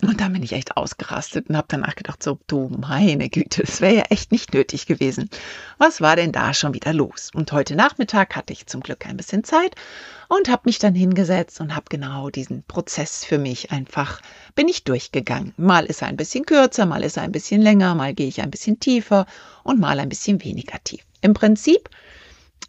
und 0.00 0.20
dann 0.20 0.32
bin 0.32 0.44
ich 0.44 0.52
echt 0.52 0.76
ausgerastet 0.76 1.48
und 1.48 1.56
habe 1.56 1.66
danach 1.68 1.96
gedacht, 1.96 2.22
so, 2.22 2.38
du 2.46 2.68
meine 2.68 3.28
Güte, 3.28 3.62
das 3.62 3.80
wäre 3.80 3.96
ja 3.96 4.02
echt 4.10 4.30
nicht 4.30 4.54
nötig 4.54 4.86
gewesen. 4.86 5.28
Was 5.76 6.00
war 6.00 6.14
denn 6.14 6.30
da 6.30 6.54
schon 6.54 6.72
wieder 6.72 6.92
los? 6.92 7.30
Und 7.34 7.50
heute 7.50 7.74
Nachmittag 7.74 8.36
hatte 8.36 8.52
ich 8.52 8.66
zum 8.66 8.80
Glück 8.80 9.06
ein 9.06 9.16
bisschen 9.16 9.42
Zeit 9.42 9.74
und 10.28 10.48
habe 10.48 10.62
mich 10.66 10.78
dann 10.78 10.94
hingesetzt 10.94 11.60
und 11.60 11.74
habe 11.74 11.86
genau 11.88 12.30
diesen 12.30 12.62
Prozess 12.62 13.24
für 13.24 13.38
mich 13.38 13.72
einfach, 13.72 14.20
bin 14.54 14.68
ich 14.68 14.84
durchgegangen. 14.84 15.52
Mal 15.56 15.84
ist 15.86 16.02
er 16.02 16.08
ein 16.08 16.16
bisschen 16.16 16.46
kürzer, 16.46 16.86
mal 16.86 17.02
ist 17.02 17.16
er 17.16 17.24
ein 17.24 17.32
bisschen 17.32 17.60
länger, 17.60 17.96
mal 17.96 18.14
gehe 18.14 18.28
ich 18.28 18.40
ein 18.40 18.52
bisschen 18.52 18.78
tiefer 18.78 19.26
und 19.64 19.80
mal 19.80 19.98
ein 19.98 20.08
bisschen 20.08 20.44
weniger 20.44 20.78
tief. 20.84 21.04
Im 21.22 21.34
Prinzip, 21.34 21.88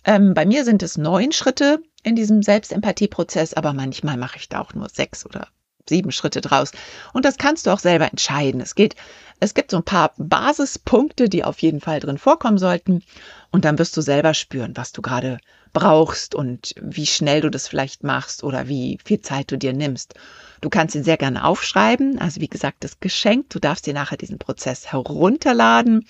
ähm, 0.05 0.33
bei 0.33 0.45
mir 0.45 0.63
sind 0.65 0.83
es 0.83 0.97
neun 0.97 1.31
Schritte, 1.31 1.81
in 2.03 2.15
diesem 2.15 2.41
Selbstempathieprozess, 2.41 3.53
aber 3.53 3.73
manchmal 3.73 4.17
mache 4.17 4.37
ich 4.37 4.49
da 4.49 4.61
auch 4.61 4.73
nur 4.73 4.89
sechs 4.89 5.25
oder 5.25 5.47
sieben 5.87 6.11
Schritte 6.11 6.39
draus. 6.39 6.71
Und 7.13 7.25
das 7.25 7.37
kannst 7.37 7.65
du 7.65 7.71
auch 7.71 7.79
selber 7.79 8.09
entscheiden. 8.09 8.61
Es 8.61 8.75
geht, 8.75 8.95
es 9.39 9.53
gibt 9.53 9.71
so 9.71 9.77
ein 9.77 9.83
paar 9.83 10.13
Basispunkte, 10.17 11.27
die 11.27 11.43
auf 11.43 11.59
jeden 11.59 11.81
Fall 11.81 11.99
drin 11.99 12.17
vorkommen 12.17 12.57
sollten. 12.57 13.03
Und 13.51 13.65
dann 13.65 13.79
wirst 13.79 13.97
du 13.97 14.01
selber 14.01 14.33
spüren, 14.33 14.77
was 14.77 14.91
du 14.91 15.01
gerade 15.01 15.39
brauchst 15.73 16.35
und 16.35 16.73
wie 16.79 17.05
schnell 17.05 17.41
du 17.41 17.49
das 17.49 17.67
vielleicht 17.67 18.03
machst 18.03 18.43
oder 18.43 18.67
wie 18.67 18.99
viel 19.03 19.21
Zeit 19.21 19.51
du 19.51 19.57
dir 19.57 19.73
nimmst. 19.73 20.13
Du 20.61 20.69
kannst 20.69 20.95
ihn 20.95 21.03
sehr 21.03 21.17
gerne 21.17 21.43
aufschreiben. 21.43 22.19
Also 22.19 22.39
wie 22.39 22.47
gesagt, 22.47 22.83
das 22.83 22.99
Geschenk. 22.99 23.49
Du 23.49 23.59
darfst 23.59 23.85
dir 23.85 23.93
nachher 23.93 24.17
diesen 24.17 24.39
Prozess 24.39 24.91
herunterladen 24.91 26.05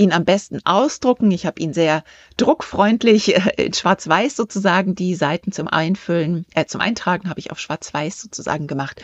ihn 0.00 0.12
am 0.12 0.24
besten 0.24 0.60
ausdrucken. 0.64 1.30
Ich 1.30 1.44
habe 1.44 1.60
ihn 1.60 1.74
sehr 1.74 2.04
druckfreundlich 2.38 3.36
äh, 3.36 3.64
in 3.66 3.74
Schwarz-Weiß 3.74 4.34
sozusagen 4.34 4.94
die 4.94 5.14
Seiten 5.14 5.52
zum 5.52 5.68
Einfüllen, 5.68 6.46
äh, 6.54 6.64
zum 6.64 6.80
Eintragen 6.80 7.28
habe 7.28 7.38
ich 7.38 7.50
auf 7.52 7.60
Schwarz-Weiß 7.60 8.20
sozusagen 8.20 8.66
gemacht, 8.66 9.02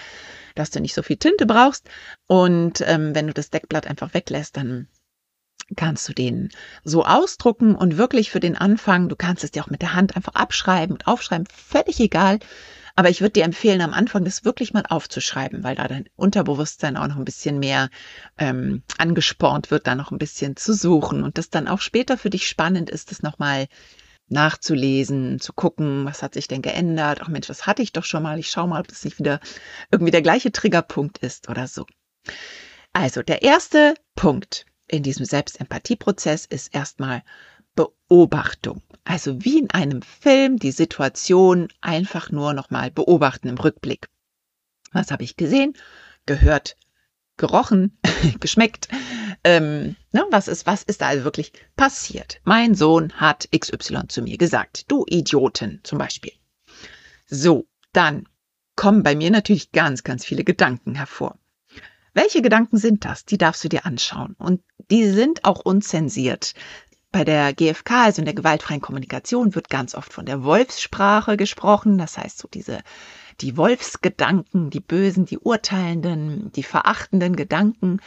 dass 0.54 0.70
du 0.70 0.80
nicht 0.80 0.94
so 0.94 1.02
viel 1.02 1.18
Tinte 1.18 1.44
brauchst. 1.44 1.88
Und 2.26 2.82
ähm, 2.86 3.14
wenn 3.14 3.26
du 3.26 3.34
das 3.34 3.50
Deckblatt 3.50 3.86
einfach 3.86 4.14
weglässt, 4.14 4.56
dann 4.56 4.88
kannst 5.76 6.08
du 6.08 6.14
den 6.14 6.50
so 6.82 7.04
ausdrucken 7.04 7.74
und 7.74 7.98
wirklich 7.98 8.30
für 8.30 8.40
den 8.40 8.56
Anfang, 8.56 9.08
du 9.08 9.16
kannst 9.16 9.44
es 9.44 9.50
dir 9.50 9.64
auch 9.64 9.70
mit 9.70 9.82
der 9.82 9.94
Hand 9.94 10.16
einfach 10.16 10.34
abschreiben 10.34 10.94
und 10.94 11.06
aufschreiben, 11.06 11.46
völlig 11.52 12.00
egal. 12.00 12.38
Aber 12.98 13.10
ich 13.10 13.20
würde 13.20 13.32
dir 13.32 13.44
empfehlen, 13.44 13.82
am 13.82 13.92
Anfang 13.92 14.24
das 14.24 14.46
wirklich 14.46 14.72
mal 14.72 14.84
aufzuschreiben, 14.88 15.62
weil 15.62 15.76
da 15.76 15.86
dein 15.86 16.08
Unterbewusstsein 16.16 16.96
auch 16.96 17.06
noch 17.06 17.16
ein 17.16 17.26
bisschen 17.26 17.58
mehr 17.58 17.90
ähm, 18.38 18.82
angespornt 18.96 19.70
wird, 19.70 19.86
da 19.86 19.94
noch 19.94 20.12
ein 20.12 20.18
bisschen 20.18 20.56
zu 20.56 20.72
suchen 20.72 21.22
und 21.22 21.36
das 21.36 21.50
dann 21.50 21.68
auch 21.68 21.80
später 21.82 22.16
für 22.16 22.30
dich 22.30 22.48
spannend 22.48 22.88
ist, 22.88 23.10
das 23.10 23.22
nochmal 23.22 23.68
nachzulesen, 24.28 25.40
zu 25.40 25.52
gucken, 25.52 26.06
was 26.06 26.22
hat 26.22 26.34
sich 26.34 26.48
denn 26.48 26.62
geändert. 26.62 27.20
Ach 27.22 27.28
Mensch, 27.28 27.46
das 27.46 27.66
hatte 27.66 27.82
ich 27.82 27.92
doch 27.92 28.04
schon 28.04 28.22
mal. 28.22 28.38
Ich 28.38 28.50
schaue 28.50 28.66
mal, 28.66 28.80
ob 28.80 28.88
das 28.88 29.04
nicht 29.04 29.18
wieder 29.18 29.40
irgendwie 29.90 30.10
der 30.10 30.22
gleiche 30.22 30.50
Triggerpunkt 30.50 31.18
ist 31.18 31.50
oder 31.50 31.68
so. 31.68 31.84
Also 32.94 33.22
der 33.22 33.42
erste 33.42 33.94
Punkt 34.14 34.64
in 34.88 35.02
diesem 35.02 35.26
Selbstempathieprozess 35.26 36.46
ist 36.46 36.74
erstmal 36.74 37.22
Beobachtung. 37.76 38.82
Also 39.04 39.44
wie 39.44 39.60
in 39.60 39.70
einem 39.70 40.02
Film 40.02 40.58
die 40.58 40.72
Situation 40.72 41.68
einfach 41.80 42.30
nur 42.30 42.52
nochmal 42.54 42.90
beobachten 42.90 43.48
im 43.48 43.58
Rückblick. 43.58 44.08
Was 44.92 45.12
habe 45.12 45.22
ich 45.22 45.36
gesehen, 45.36 45.74
gehört, 46.26 46.76
gerochen, 47.36 47.98
geschmeckt? 48.40 48.88
Ähm, 49.44 49.94
ne, 50.10 50.24
was 50.30 50.48
ist, 50.48 50.66
was 50.66 50.82
ist 50.82 51.02
da 51.02 51.06
also 51.08 51.22
wirklich 51.22 51.52
passiert? 51.76 52.40
Mein 52.42 52.74
Sohn 52.74 53.12
hat 53.12 53.48
XY 53.56 54.08
zu 54.08 54.22
mir 54.22 54.38
gesagt. 54.38 54.90
Du 54.90 55.04
Idioten 55.06 55.80
zum 55.84 55.98
Beispiel. 55.98 56.32
So, 57.28 57.68
dann 57.92 58.28
kommen 58.74 59.02
bei 59.02 59.14
mir 59.14 59.30
natürlich 59.30 59.72
ganz, 59.72 60.02
ganz 60.02 60.24
viele 60.24 60.42
Gedanken 60.42 60.94
hervor. 60.96 61.38
Welche 62.16 62.40
Gedanken 62.40 62.78
sind 62.78 63.04
das? 63.04 63.26
Die 63.26 63.36
darfst 63.36 63.62
du 63.62 63.68
dir 63.68 63.84
anschauen. 63.84 64.36
Und 64.38 64.62
die 64.90 65.06
sind 65.06 65.44
auch 65.44 65.60
unzensiert. 65.60 66.54
Bei 67.12 67.24
der 67.24 67.54
GfK, 67.54 68.04
also 68.04 68.20
in 68.20 68.26
der 68.26 68.34
gewaltfreien 68.34 68.80
Kommunikation, 68.80 69.54
wird 69.54 69.70
ganz 69.70 69.94
oft 69.94 70.12
von 70.12 70.26
der 70.26 70.42
Wolfssprache 70.44 71.36
gesprochen. 71.36 71.98
Das 71.98 72.18
heißt, 72.18 72.38
so 72.38 72.48
diese, 72.48 72.80
die 73.40 73.56
Wolfsgedanken, 73.56 74.70
die 74.70 74.80
bösen, 74.80 75.24
die 75.24 75.38
urteilenden, 75.38 76.52
die 76.52 76.62
verachtenden 76.62 77.36
Gedanken. 77.36 78.00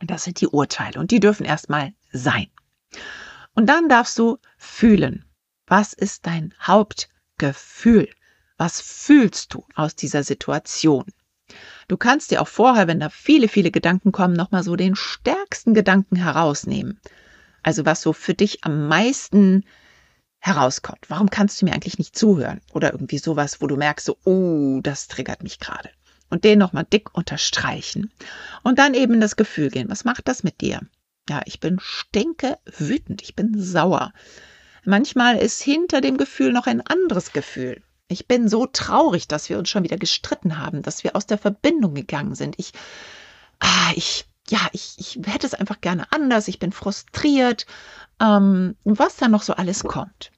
Und 0.00 0.10
das 0.10 0.24
sind 0.24 0.40
die 0.40 0.48
Urteile. 0.48 0.98
Und 0.98 1.10
die 1.10 1.20
dürfen 1.20 1.44
erstmal 1.44 1.92
sein. 2.12 2.46
Und 3.54 3.66
dann 3.66 3.88
darfst 3.88 4.18
du 4.18 4.38
fühlen. 4.56 5.24
Was 5.66 5.92
ist 5.92 6.26
dein 6.26 6.54
Hauptgefühl? 6.60 8.08
Was 8.56 8.80
fühlst 8.80 9.54
du 9.54 9.64
aus 9.74 9.94
dieser 9.94 10.24
Situation? 10.24 11.04
Du 11.88 11.96
kannst 11.96 12.30
dir 12.30 12.40
auch 12.42 12.48
vorher, 12.48 12.86
wenn 12.86 13.00
da 13.00 13.10
viele, 13.10 13.48
viele 13.48 13.70
Gedanken 13.70 14.12
kommen, 14.12 14.34
nochmal 14.34 14.62
so 14.62 14.76
den 14.76 14.96
stärksten 14.96 15.74
Gedanken 15.74 16.16
herausnehmen. 16.16 17.00
Also 17.62 17.84
was 17.86 18.02
so 18.02 18.12
für 18.12 18.34
dich 18.34 18.64
am 18.64 18.88
meisten 18.88 19.64
herauskommt. 20.40 21.06
Warum 21.08 21.30
kannst 21.30 21.60
du 21.60 21.66
mir 21.66 21.72
eigentlich 21.74 21.98
nicht 21.98 22.16
zuhören? 22.16 22.60
Oder 22.72 22.92
irgendwie 22.92 23.18
sowas, 23.18 23.60
wo 23.60 23.66
du 23.66 23.76
merkst, 23.76 24.06
so, 24.06 24.16
oh, 24.24 24.80
das 24.82 25.08
triggert 25.08 25.42
mich 25.42 25.58
gerade. 25.58 25.90
Und 26.30 26.44
den 26.44 26.58
nochmal 26.58 26.86
dick 26.90 27.14
unterstreichen. 27.14 28.10
Und 28.62 28.78
dann 28.78 28.94
eben 28.94 29.20
das 29.20 29.36
Gefühl 29.36 29.68
gehen. 29.68 29.90
Was 29.90 30.04
macht 30.04 30.28
das 30.28 30.42
mit 30.42 30.60
dir? 30.60 30.80
Ja, 31.28 31.42
ich 31.44 31.60
bin 31.60 31.78
stinke 31.80 32.58
wütend. 32.64 33.22
Ich 33.22 33.36
bin 33.36 33.60
sauer. 33.60 34.12
Manchmal 34.84 35.36
ist 35.36 35.62
hinter 35.62 36.00
dem 36.00 36.16
Gefühl 36.16 36.52
noch 36.52 36.66
ein 36.66 36.80
anderes 36.80 37.32
Gefühl. 37.32 37.82
Ich 38.08 38.26
bin 38.26 38.48
so 38.48 38.66
traurig, 38.66 39.28
dass 39.28 39.48
wir 39.48 39.58
uns 39.58 39.68
schon 39.68 39.84
wieder 39.84 39.98
gestritten 39.98 40.58
haben, 40.58 40.82
dass 40.82 41.04
wir 41.04 41.14
aus 41.14 41.26
der 41.26 41.38
Verbindung 41.38 41.94
gegangen 41.94 42.34
sind. 42.34 42.58
Ich, 42.58 42.72
ah, 43.60 43.92
ich 43.94 44.24
ja, 44.50 44.58
ich, 44.72 44.94
ich 44.98 45.20
hätte 45.26 45.46
es 45.46 45.54
einfach 45.54 45.80
gerne 45.80 46.10
anders, 46.12 46.48
ich 46.48 46.58
bin 46.58 46.72
frustriert, 46.72 47.66
ähm, 48.20 48.76
was 48.84 49.16
da 49.16 49.28
noch 49.28 49.42
so 49.42 49.54
alles 49.54 49.84
kommt. 49.84 50.32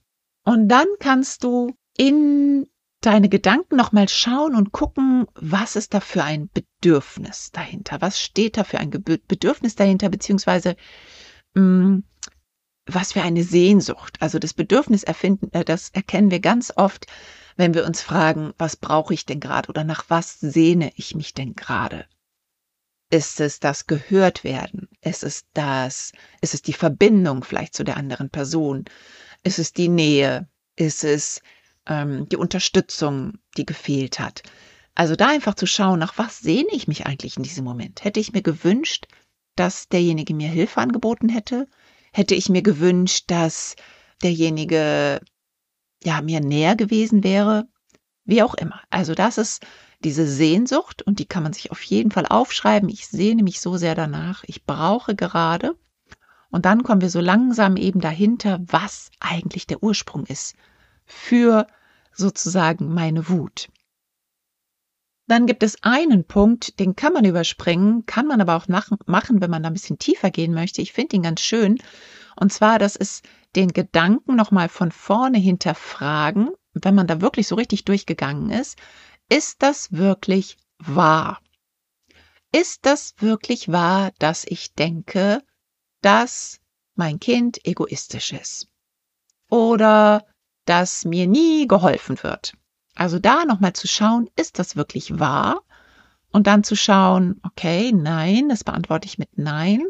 Und 0.44 0.68
dann 0.68 0.86
kannst 1.00 1.44
du 1.44 1.74
in 1.96 2.66
deine 3.00 3.28
Gedanken 3.28 3.76
nochmal 3.76 4.08
schauen 4.08 4.54
und 4.54 4.72
gucken, 4.72 5.26
was 5.34 5.76
ist 5.76 5.94
da 5.94 6.00
für 6.00 6.22
ein 6.22 6.50
Bedürfnis 6.52 7.50
dahinter? 7.52 8.00
Was 8.00 8.20
steht 8.20 8.56
da 8.56 8.64
für 8.64 8.78
ein 8.78 8.90
Bedürfnis 8.90 9.74
dahinter, 9.74 10.08
beziehungsweise 10.08 10.76
mh, 11.54 11.62
mm, 11.62 12.04
was 12.86 13.12
für 13.12 13.22
eine 13.22 13.44
Sehnsucht? 13.44 14.18
Also 14.20 14.38
das 14.38 14.52
Bedürfnis 14.52 15.04
erfinden, 15.04 15.48
äh, 15.52 15.64
das 15.64 15.90
erkennen 15.90 16.30
wir 16.30 16.40
ganz 16.40 16.72
oft, 16.76 17.06
wenn 17.56 17.74
wir 17.74 17.86
uns 17.86 18.02
fragen, 18.02 18.52
was 18.58 18.76
brauche 18.76 19.14
ich 19.14 19.26
denn 19.26 19.40
gerade 19.40 19.68
oder 19.68 19.84
nach 19.84 20.04
was 20.08 20.38
sehne 20.40 20.92
ich 20.96 21.14
mich 21.14 21.34
denn 21.34 21.54
gerade? 21.54 22.06
Ist 23.12 23.40
es 23.40 23.60
das 23.60 23.86
gehört 23.86 24.42
werden? 24.42 24.88
Ist 25.02 25.22
es 25.22 25.44
das, 25.52 26.12
ist 26.40 26.54
es 26.54 26.62
die 26.62 26.72
Verbindung 26.72 27.44
vielleicht 27.44 27.74
zu 27.74 27.84
der 27.84 27.98
anderen 27.98 28.30
Person? 28.30 28.86
Ist 29.42 29.58
es 29.58 29.74
die 29.74 29.90
Nähe? 29.90 30.48
Ist 30.76 31.04
es 31.04 31.42
ähm, 31.86 32.26
die 32.30 32.36
Unterstützung, 32.36 33.34
die 33.58 33.66
gefehlt 33.66 34.18
hat? 34.18 34.42
Also 34.94 35.14
da 35.14 35.28
einfach 35.28 35.56
zu 35.56 35.66
schauen, 35.66 35.98
nach 35.98 36.16
was 36.16 36.38
sehne 36.38 36.70
ich 36.72 36.88
mich 36.88 37.04
eigentlich 37.04 37.36
in 37.36 37.42
diesem 37.42 37.64
Moment? 37.64 38.02
Hätte 38.02 38.18
ich 38.18 38.32
mir 38.32 38.40
gewünscht, 38.40 39.08
dass 39.56 39.90
derjenige 39.90 40.32
mir 40.32 40.48
Hilfe 40.48 40.80
angeboten 40.80 41.28
hätte? 41.28 41.68
Hätte 42.14 42.34
ich 42.34 42.48
mir 42.48 42.62
gewünscht, 42.62 43.24
dass 43.26 43.76
derjenige 44.22 45.20
ja 46.02 46.22
mir 46.22 46.40
näher 46.40 46.76
gewesen 46.76 47.24
wäre? 47.24 47.68
Wie 48.24 48.42
auch 48.42 48.54
immer. 48.54 48.80
Also 48.88 49.14
das 49.14 49.36
ist 49.36 49.66
diese 50.04 50.26
Sehnsucht, 50.26 51.02
und 51.02 51.18
die 51.18 51.26
kann 51.26 51.42
man 51.42 51.52
sich 51.52 51.70
auf 51.70 51.82
jeden 51.82 52.10
Fall 52.10 52.26
aufschreiben, 52.26 52.88
ich 52.88 53.06
sehne 53.06 53.42
mich 53.42 53.60
so 53.60 53.76
sehr 53.76 53.94
danach, 53.94 54.44
ich 54.46 54.64
brauche 54.64 55.14
gerade. 55.14 55.74
Und 56.50 56.66
dann 56.66 56.82
kommen 56.82 57.00
wir 57.00 57.10
so 57.10 57.20
langsam 57.20 57.76
eben 57.76 58.00
dahinter, 58.00 58.60
was 58.66 59.10
eigentlich 59.20 59.66
der 59.66 59.82
Ursprung 59.82 60.26
ist 60.26 60.54
für 61.06 61.66
sozusagen 62.12 62.92
meine 62.92 63.28
Wut. 63.28 63.68
Dann 65.28 65.46
gibt 65.46 65.62
es 65.62 65.82
einen 65.82 66.24
Punkt, 66.24 66.78
den 66.78 66.94
kann 66.94 67.14
man 67.14 67.24
überspringen, 67.24 68.04
kann 68.04 68.26
man 68.26 68.40
aber 68.40 68.56
auch 68.56 68.68
machen, 68.68 69.40
wenn 69.40 69.50
man 69.50 69.62
da 69.62 69.70
ein 69.70 69.72
bisschen 69.72 69.98
tiefer 69.98 70.30
gehen 70.30 70.52
möchte. 70.52 70.82
Ich 70.82 70.92
finde 70.92 71.16
ihn 71.16 71.22
ganz 71.22 71.40
schön. 71.40 71.78
Und 72.36 72.52
zwar, 72.52 72.78
das 72.78 72.96
ist 72.96 73.24
den 73.56 73.68
Gedanken 73.68 74.36
nochmal 74.36 74.68
von 74.68 74.90
vorne 74.90 75.38
hinterfragen, 75.38 76.50
wenn 76.74 76.94
man 76.94 77.06
da 77.06 77.20
wirklich 77.20 77.46
so 77.46 77.54
richtig 77.54 77.84
durchgegangen 77.84 78.50
ist, 78.50 78.78
ist 79.32 79.62
das 79.62 79.92
wirklich 79.92 80.56
wahr? 80.78 81.40
ist 82.52 82.84
das 82.84 83.14
wirklich 83.18 83.72
wahr, 83.72 84.12
dass 84.18 84.44
ich 84.44 84.74
denke, 84.74 85.42
dass 86.02 86.60
mein 86.94 87.18
Kind 87.18 87.66
egoistisch 87.66 88.32
ist? 88.32 88.68
Oder 89.48 90.26
dass 90.66 91.04
mir 91.04 91.26
nie 91.26 91.66
geholfen 91.66 92.22
wird? 92.22 92.52
Also 92.94 93.18
da 93.18 93.46
nochmal 93.46 93.72
zu 93.72 93.88
schauen, 93.88 94.28
ist 94.36 94.58
das 94.58 94.76
wirklich 94.76 95.18
wahr? 95.18 95.62
Und 96.30 96.46
dann 96.46 96.62
zu 96.62 96.76
schauen, 96.76 97.40
okay, 97.42 97.92
nein, 97.92 98.50
das 98.50 98.64
beantworte 98.64 99.06
ich 99.06 99.18
mit 99.18 99.38
nein. 99.38 99.86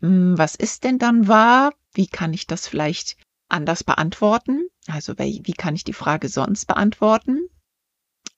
Hm, 0.00 0.36
was 0.36 0.56
ist 0.56 0.84
denn 0.84 0.98
dann 0.98 1.28
wahr? 1.28 1.72
Wie 1.92 2.08
kann 2.08 2.32
ich 2.32 2.46
das 2.48 2.66
vielleicht 2.66 3.16
anders 3.48 3.84
beantworten? 3.84 4.66
Also 4.88 5.16
wie 5.16 5.52
kann 5.52 5.76
ich 5.76 5.84
die 5.84 5.92
Frage 5.92 6.28
sonst 6.28 6.66
beantworten? 6.66 7.48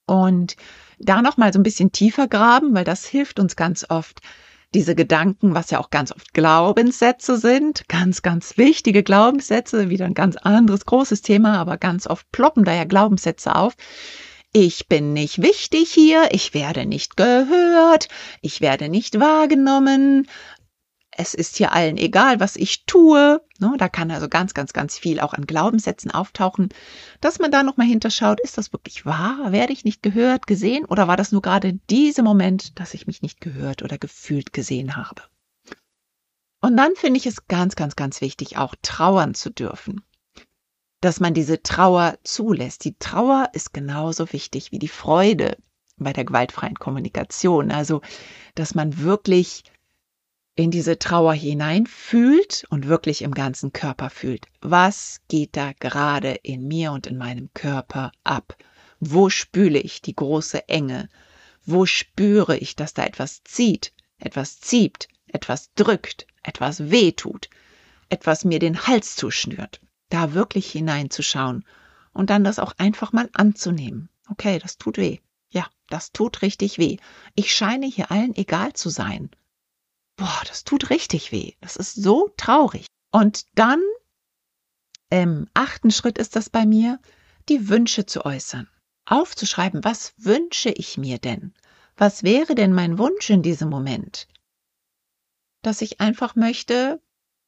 Und 0.06 0.56
da 0.98 1.20
noch 1.20 1.36
mal 1.36 1.52
so 1.52 1.58
ein 1.58 1.64
bisschen 1.64 1.92
tiefer 1.92 2.28
graben, 2.28 2.74
weil 2.74 2.84
das 2.84 3.04
hilft 3.06 3.38
uns 3.38 3.56
ganz 3.56 3.84
oft, 3.88 4.20
diese 4.74 4.94
Gedanken, 4.94 5.54
was 5.54 5.70
ja 5.70 5.78
auch 5.78 5.90
ganz 5.90 6.12
oft 6.12 6.34
Glaubenssätze 6.34 7.38
sind, 7.38 7.88
ganz, 7.88 8.22
ganz 8.22 8.58
wichtige 8.58 9.02
Glaubenssätze, 9.02 9.90
wieder 9.90 10.04
ein 10.04 10.14
ganz 10.14 10.36
anderes 10.36 10.84
großes 10.84 11.22
Thema, 11.22 11.58
aber 11.58 11.76
ganz 11.76 12.06
oft 12.06 12.30
ploppen 12.32 12.64
da 12.64 12.74
ja 12.74 12.84
Glaubenssätze 12.84 13.54
auf. 13.54 13.74
Ich 14.52 14.88
bin 14.88 15.12
nicht 15.12 15.42
wichtig 15.42 15.90
hier, 15.92 16.28
ich 16.30 16.54
werde 16.54 16.86
nicht 16.86 17.16
gehört, 17.16 18.08
ich 18.40 18.60
werde 18.60 18.88
nicht 18.88 19.20
wahrgenommen, 19.20 20.28
es 21.18 21.34
ist 21.34 21.56
hier 21.56 21.72
allen 21.72 21.96
egal, 21.96 22.40
was 22.40 22.56
ich 22.56 22.84
tue. 22.84 23.40
Ne, 23.58 23.74
da 23.78 23.88
kann 23.88 24.10
also 24.10 24.28
ganz, 24.28 24.52
ganz, 24.52 24.72
ganz 24.72 24.98
viel 24.98 25.18
auch 25.20 25.32
an 25.32 25.46
Glaubenssätzen 25.46 26.10
auftauchen, 26.10 26.68
dass 27.20 27.38
man 27.38 27.50
da 27.50 27.62
nochmal 27.62 27.86
hinterschaut, 27.86 28.38
ist 28.40 28.58
das 28.58 28.72
wirklich 28.72 29.06
wahr? 29.06 29.50
Werde 29.50 29.72
ich 29.72 29.84
nicht 29.84 30.02
gehört, 30.02 30.46
gesehen? 30.46 30.84
Oder 30.84 31.08
war 31.08 31.16
das 31.16 31.32
nur 31.32 31.42
gerade 31.42 31.74
dieser 31.88 32.22
Moment, 32.22 32.78
dass 32.78 32.92
ich 32.92 33.06
mich 33.06 33.22
nicht 33.22 33.40
gehört 33.40 33.82
oder 33.82 33.96
gefühlt 33.96 34.52
gesehen 34.52 34.96
habe? 34.96 35.22
Und 36.60 36.76
dann 36.76 36.94
finde 36.96 37.18
ich 37.18 37.26
es 37.26 37.46
ganz, 37.48 37.76
ganz, 37.76 37.96
ganz 37.96 38.20
wichtig, 38.20 38.58
auch 38.58 38.74
trauern 38.82 39.34
zu 39.34 39.50
dürfen. 39.50 40.02
Dass 41.00 41.20
man 41.20 41.32
diese 41.32 41.62
Trauer 41.62 42.18
zulässt. 42.24 42.84
Die 42.84 42.96
Trauer 42.98 43.50
ist 43.52 43.72
genauso 43.72 44.32
wichtig 44.32 44.72
wie 44.72 44.78
die 44.78 44.88
Freude 44.88 45.56
bei 45.96 46.12
der 46.12 46.24
gewaltfreien 46.24 46.74
Kommunikation. 46.74 47.70
Also, 47.70 48.02
dass 48.54 48.74
man 48.74 48.98
wirklich 48.98 49.64
in 50.56 50.70
diese 50.70 50.98
Trauer 50.98 51.34
hineinfühlt 51.34 52.64
und 52.70 52.88
wirklich 52.88 53.20
im 53.20 53.34
ganzen 53.34 53.74
Körper 53.74 54.08
fühlt. 54.08 54.46
Was 54.62 55.20
geht 55.28 55.54
da 55.54 55.72
gerade 55.78 56.30
in 56.30 56.66
mir 56.66 56.92
und 56.92 57.06
in 57.06 57.18
meinem 57.18 57.50
Körper 57.52 58.10
ab? 58.24 58.56
Wo 58.98 59.28
spüle 59.28 59.78
ich 59.78 60.00
die 60.00 60.16
große 60.16 60.66
Enge? 60.70 61.10
Wo 61.66 61.84
spüre 61.84 62.56
ich, 62.56 62.74
dass 62.74 62.94
da 62.94 63.04
etwas 63.04 63.44
zieht, 63.44 63.92
etwas 64.18 64.58
zieht, 64.58 65.08
etwas 65.26 65.74
drückt, 65.74 66.26
etwas 66.42 66.90
wehtut, 66.90 67.50
etwas 68.08 68.46
mir 68.46 68.58
den 68.58 68.86
Hals 68.86 69.14
zuschnürt? 69.14 69.82
Da 70.08 70.32
wirklich 70.32 70.70
hineinzuschauen 70.70 71.66
und 72.14 72.30
dann 72.30 72.44
das 72.44 72.58
auch 72.58 72.72
einfach 72.78 73.12
mal 73.12 73.28
anzunehmen. 73.34 74.08
Okay, 74.30 74.58
das 74.58 74.78
tut 74.78 74.96
weh. 74.96 75.18
Ja, 75.50 75.66
das 75.90 76.12
tut 76.12 76.40
richtig 76.40 76.78
weh. 76.78 76.96
Ich 77.34 77.54
scheine 77.54 77.86
hier 77.86 78.10
allen 78.10 78.34
egal 78.34 78.72
zu 78.72 78.88
sein 78.88 79.30
boah, 80.16 80.42
das 80.46 80.64
tut 80.64 80.90
richtig 80.90 81.32
weh. 81.32 81.52
Das 81.60 81.76
ist 81.76 81.94
so 81.94 82.32
traurig. 82.36 82.86
Und 83.12 83.46
dann, 83.54 83.82
im 85.10 85.48
achten 85.54 85.90
Schritt 85.90 86.18
ist 86.18 86.36
das 86.36 86.50
bei 86.50 86.66
mir, 86.66 87.00
die 87.48 87.68
Wünsche 87.68 88.06
zu 88.06 88.24
äußern. 88.24 88.68
Aufzuschreiben, 89.04 89.84
was 89.84 90.14
wünsche 90.16 90.70
ich 90.70 90.98
mir 90.98 91.18
denn? 91.18 91.54
Was 91.96 92.24
wäre 92.24 92.54
denn 92.54 92.72
mein 92.72 92.98
Wunsch 92.98 93.30
in 93.30 93.42
diesem 93.42 93.70
Moment? 93.70 94.26
Dass 95.62 95.80
ich 95.80 96.00
einfach 96.00 96.34
möchte, 96.34 97.00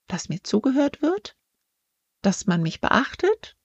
dass 0.06 0.28
mir 0.28 0.42
zugehört 0.42 1.02
wird, 1.02 1.37
dass 2.22 2.46
man 2.46 2.62
mich 2.62 2.81
beachtet, 2.81 3.57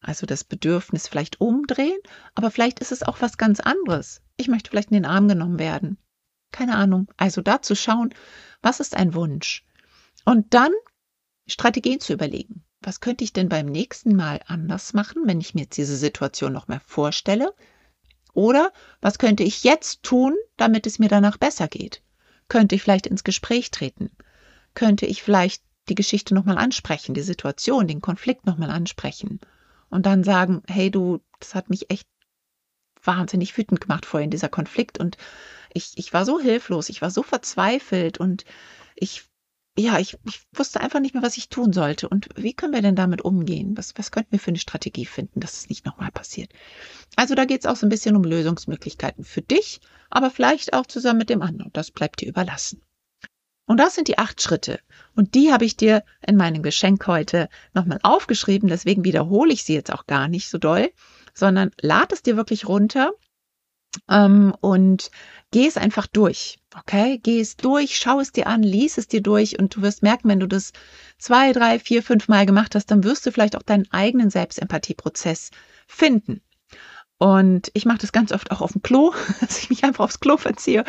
also 0.00 0.26
das 0.26 0.44
Bedürfnis 0.44 1.08
vielleicht 1.08 1.40
umdrehen, 1.40 1.98
aber 2.34 2.50
vielleicht 2.50 2.80
ist 2.80 2.92
es 2.92 3.02
auch 3.02 3.20
was 3.20 3.36
ganz 3.36 3.60
anderes. 3.60 4.22
Ich 4.36 4.48
möchte 4.48 4.70
vielleicht 4.70 4.90
in 4.90 5.02
den 5.02 5.06
Arm 5.06 5.26
genommen 5.26 5.58
werden. 5.58 5.98
Keine 6.52 6.76
Ahnung. 6.76 7.08
Also 7.16 7.42
da 7.42 7.62
zu 7.62 7.74
schauen, 7.76 8.14
was 8.62 8.80
ist 8.80 8.96
ein 8.96 9.14
Wunsch? 9.14 9.64
Und 10.24 10.54
dann 10.54 10.72
Strategien 11.46 12.00
zu 12.00 12.12
überlegen. 12.12 12.64
Was 12.80 13.00
könnte 13.00 13.24
ich 13.24 13.32
denn 13.32 13.48
beim 13.48 13.66
nächsten 13.66 14.14
Mal 14.14 14.40
anders 14.46 14.94
machen, 14.94 15.22
wenn 15.26 15.40
ich 15.40 15.54
mir 15.54 15.62
jetzt 15.62 15.76
diese 15.76 15.96
Situation 15.96 16.52
noch 16.52 16.68
mehr 16.68 16.80
vorstelle? 16.80 17.54
Oder 18.34 18.72
was 19.00 19.18
könnte 19.18 19.42
ich 19.42 19.64
jetzt 19.64 20.02
tun, 20.02 20.36
damit 20.56 20.86
es 20.86 20.98
mir 20.98 21.08
danach 21.08 21.38
besser 21.38 21.66
geht? 21.66 22.02
Könnte 22.48 22.76
ich 22.76 22.82
vielleicht 22.82 23.06
ins 23.06 23.24
Gespräch 23.24 23.70
treten? 23.70 24.10
Könnte 24.74 25.06
ich 25.06 25.22
vielleicht 25.22 25.62
die 25.88 25.94
Geschichte 25.94 26.34
nochmal 26.34 26.58
ansprechen, 26.58 27.14
die 27.14 27.22
Situation, 27.22 27.88
den 27.88 28.00
Konflikt 28.00 28.46
nochmal 28.46 28.70
ansprechen? 28.70 29.40
Und 29.90 30.06
dann 30.06 30.22
sagen, 30.22 30.62
hey 30.68 30.90
du, 30.90 31.20
das 31.40 31.54
hat 31.54 31.70
mich 31.70 31.90
echt 31.90 32.06
wahnsinnig 33.02 33.56
wütend 33.56 33.80
gemacht 33.80 34.06
vorhin, 34.06 34.30
dieser 34.30 34.48
Konflikt. 34.48 34.98
Und 34.98 35.16
ich, 35.72 35.92
ich 35.96 36.12
war 36.12 36.24
so 36.24 36.38
hilflos, 36.40 36.88
ich 36.88 37.02
war 37.02 37.10
so 37.10 37.22
verzweifelt 37.22 38.18
und 38.18 38.44
ich, 38.94 39.24
ja, 39.78 39.98
ich, 39.98 40.16
ich 40.24 40.42
wusste 40.54 40.80
einfach 40.80 41.00
nicht 41.00 41.14
mehr, 41.14 41.22
was 41.22 41.36
ich 41.36 41.48
tun 41.48 41.72
sollte. 41.72 42.08
Und 42.08 42.28
wie 42.36 42.54
können 42.54 42.74
wir 42.74 42.82
denn 42.82 42.96
damit 42.96 43.22
umgehen? 43.22 43.76
Was, 43.76 43.94
was 43.96 44.10
könnten 44.10 44.32
wir 44.32 44.40
für 44.40 44.48
eine 44.48 44.58
Strategie 44.58 45.06
finden, 45.06 45.40
dass 45.40 45.58
es 45.58 45.68
nicht 45.68 45.86
nochmal 45.86 46.10
passiert? 46.10 46.52
Also 47.16 47.34
da 47.34 47.44
geht 47.44 47.60
es 47.60 47.66
auch 47.66 47.76
so 47.76 47.86
ein 47.86 47.90
bisschen 47.90 48.16
um 48.16 48.24
Lösungsmöglichkeiten 48.24 49.24
für 49.24 49.42
dich, 49.42 49.80
aber 50.10 50.30
vielleicht 50.30 50.72
auch 50.72 50.86
zusammen 50.86 51.18
mit 51.18 51.30
dem 51.30 51.42
anderen. 51.42 51.70
Das 51.72 51.90
bleibt 51.90 52.20
dir 52.20 52.28
überlassen. 52.28 52.82
Und 53.66 53.76
das 53.76 53.94
sind 53.94 54.08
die 54.08 54.18
acht 54.18 54.42
Schritte. 54.42 54.80
Und 55.14 55.34
die 55.34 55.52
habe 55.52 55.66
ich 55.66 55.76
dir 55.76 56.02
in 56.26 56.36
meinem 56.36 56.62
Geschenk 56.62 57.06
heute 57.06 57.50
nochmal 57.74 57.98
aufgeschrieben. 58.02 58.68
Deswegen 58.68 59.04
wiederhole 59.04 59.52
ich 59.52 59.62
sie 59.62 59.74
jetzt 59.74 59.92
auch 59.92 60.06
gar 60.06 60.26
nicht 60.26 60.48
so 60.48 60.56
doll, 60.56 60.90
sondern 61.34 61.70
lad 61.80 62.10
es 62.12 62.22
dir 62.22 62.36
wirklich 62.36 62.66
runter 62.66 63.12
ähm, 64.08 64.54
und 64.60 65.10
geh 65.50 65.66
es 65.66 65.76
einfach 65.76 66.06
durch. 66.06 66.58
Okay, 66.76 67.18
geh 67.22 67.40
es 67.40 67.56
durch, 67.56 67.96
schau 67.96 68.20
es 68.20 68.32
dir 68.32 68.46
an, 68.46 68.62
lies 68.62 68.98
es 68.98 69.08
dir 69.08 69.22
durch 69.22 69.58
und 69.58 69.74
du 69.74 69.82
wirst 69.82 70.02
merken, 70.02 70.28
wenn 70.28 70.40
du 70.40 70.46
das 70.46 70.72
zwei, 71.18 71.52
drei, 71.52 71.78
vier, 71.78 72.02
fünf 72.02 72.28
Mal 72.28 72.46
gemacht 72.46 72.74
hast, 72.74 72.90
dann 72.90 73.04
wirst 73.04 73.26
du 73.26 73.32
vielleicht 73.32 73.56
auch 73.56 73.62
deinen 73.62 73.90
eigenen 73.90 74.30
Selbstempathieprozess 74.30 75.50
finden. 75.86 76.42
Und 77.18 77.72
ich 77.74 77.84
mache 77.84 77.98
das 77.98 78.12
ganz 78.12 78.30
oft 78.30 78.52
auch 78.52 78.60
auf 78.60 78.72
dem 78.72 78.82
Klo, 78.82 79.12
dass 79.40 79.58
ich 79.58 79.70
mich 79.70 79.82
einfach 79.84 80.04
aufs 80.04 80.20
Klo 80.20 80.36
verziehe 80.36 80.84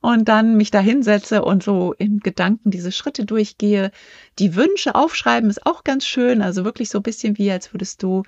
und 0.00 0.26
dann 0.26 0.56
mich 0.56 0.70
da 0.70 0.80
hinsetze 0.80 1.44
und 1.44 1.62
so 1.62 1.92
in 1.92 2.20
Gedanken 2.20 2.70
diese 2.70 2.92
Schritte 2.92 3.26
durchgehe. 3.26 3.90
Die 4.38 4.54
Wünsche 4.56 4.94
aufschreiben 4.94 5.50
ist 5.50 5.66
auch 5.66 5.84
ganz 5.84 6.06
schön, 6.06 6.40
also 6.40 6.64
wirklich 6.64 6.88
so 6.88 6.98
ein 7.00 7.02
bisschen 7.02 7.36
wie, 7.36 7.50
als 7.50 7.74
würdest 7.74 8.02
du, 8.02 8.22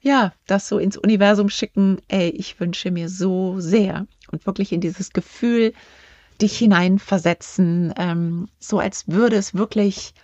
ja, 0.00 0.32
das 0.46 0.66
so 0.66 0.78
ins 0.78 0.96
Universum 0.96 1.50
schicken. 1.50 2.00
Ey, 2.08 2.30
ich 2.30 2.58
wünsche 2.58 2.90
mir 2.90 3.10
so 3.10 3.60
sehr 3.60 4.06
und 4.32 4.46
wirklich 4.46 4.72
in 4.72 4.80
dieses 4.80 5.10
Gefühl 5.10 5.74
dich 6.40 6.56
hineinversetzen, 6.58 7.92
ähm, 7.96 8.48
so 8.58 8.78
als 8.78 9.08
würde 9.08 9.36
es 9.36 9.54
wirklich 9.54 10.14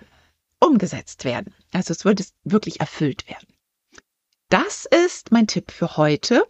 umgesetzt 0.61 1.25
werden. 1.25 1.55
Also 1.73 1.93
es 1.93 2.05
würde 2.05 2.25
wirklich 2.45 2.81
erfüllt 2.81 3.29
werden. 3.29 3.47
Das 4.51 4.85
ist 5.07 5.31
mein 5.31 5.47
Tipp 5.47 5.71
für 5.71 5.97
heute. 5.97 6.45